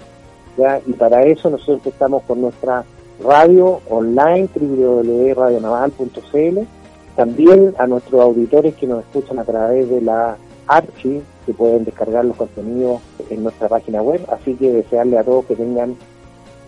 ¿ya? 0.56 0.80
Y 0.86 0.92
para 0.92 1.24
eso 1.24 1.50
nosotros 1.50 1.86
estamos 1.86 2.22
con 2.22 2.40
nuestra 2.40 2.84
radio 3.22 3.80
online, 3.88 4.48
www.radionaval.cl. 4.54 6.58
También 7.16 7.74
a 7.78 7.86
nuestros 7.86 8.20
auditores 8.20 8.74
que 8.74 8.86
nos 8.86 9.00
escuchan 9.00 9.38
a 9.38 9.44
través 9.44 9.88
de 9.88 10.02
la 10.02 10.36
Archi, 10.66 11.22
que 11.46 11.54
pueden 11.54 11.84
descargar 11.84 12.24
los 12.24 12.36
contenidos 12.36 13.00
en 13.30 13.42
nuestra 13.42 13.68
página 13.68 14.02
web. 14.02 14.20
Así 14.30 14.54
que 14.54 14.70
desearle 14.70 15.18
a 15.18 15.24
todos 15.24 15.46
que 15.46 15.56
tengan 15.56 15.96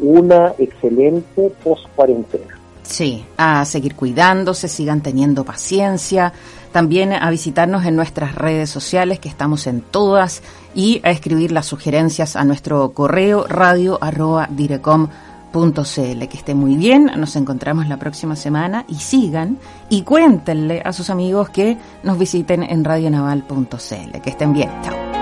una 0.01 0.55
excelente 0.59 1.53
post-cuarentena. 1.63 2.59
Sí, 2.83 3.27
a 3.37 3.65
seguir 3.67 3.95
cuidándose, 3.95 4.67
sigan 4.69 5.03
teniendo 5.03 5.45
paciencia, 5.45 6.33
también 6.73 7.13
a 7.13 7.29
visitarnos 7.29 7.85
en 7.85 7.97
nuestras 7.97 8.35
redes 8.35 8.71
sociales, 8.71 9.19
que 9.19 9.29
estamos 9.29 9.67
en 9.67 9.83
todas, 9.83 10.43
y 10.75 11.03
a 11.05 11.11
escribir 11.11 11.53
las 11.53 11.67
sugerencias 11.67 12.35
a 12.35 12.45
nuestro 12.45 12.93
correo 12.93 13.47
radio 13.47 13.99
arroba 14.01 14.49
direcom.cl. 14.51 15.28
Que 15.53 16.37
esté 16.37 16.55
muy 16.55 16.77
bien, 16.77 17.11
nos 17.17 17.37
encontramos 17.37 17.89
la 17.89 17.97
próxima 17.97 18.37
semana 18.37 18.85
y 18.89 18.97
sigan 18.97 19.59
y 19.89 20.03
cuéntenle 20.03 20.83
a 20.85 20.93
sus 20.93 21.11
amigos 21.11 21.49
que 21.49 21.77
nos 22.03 22.19
visiten 22.19 22.63
en 22.63 22.85
radionaval.cl. 22.85 24.21
Que 24.23 24.31
estén 24.31 24.53
bien, 24.53 24.71
chao. 24.83 25.18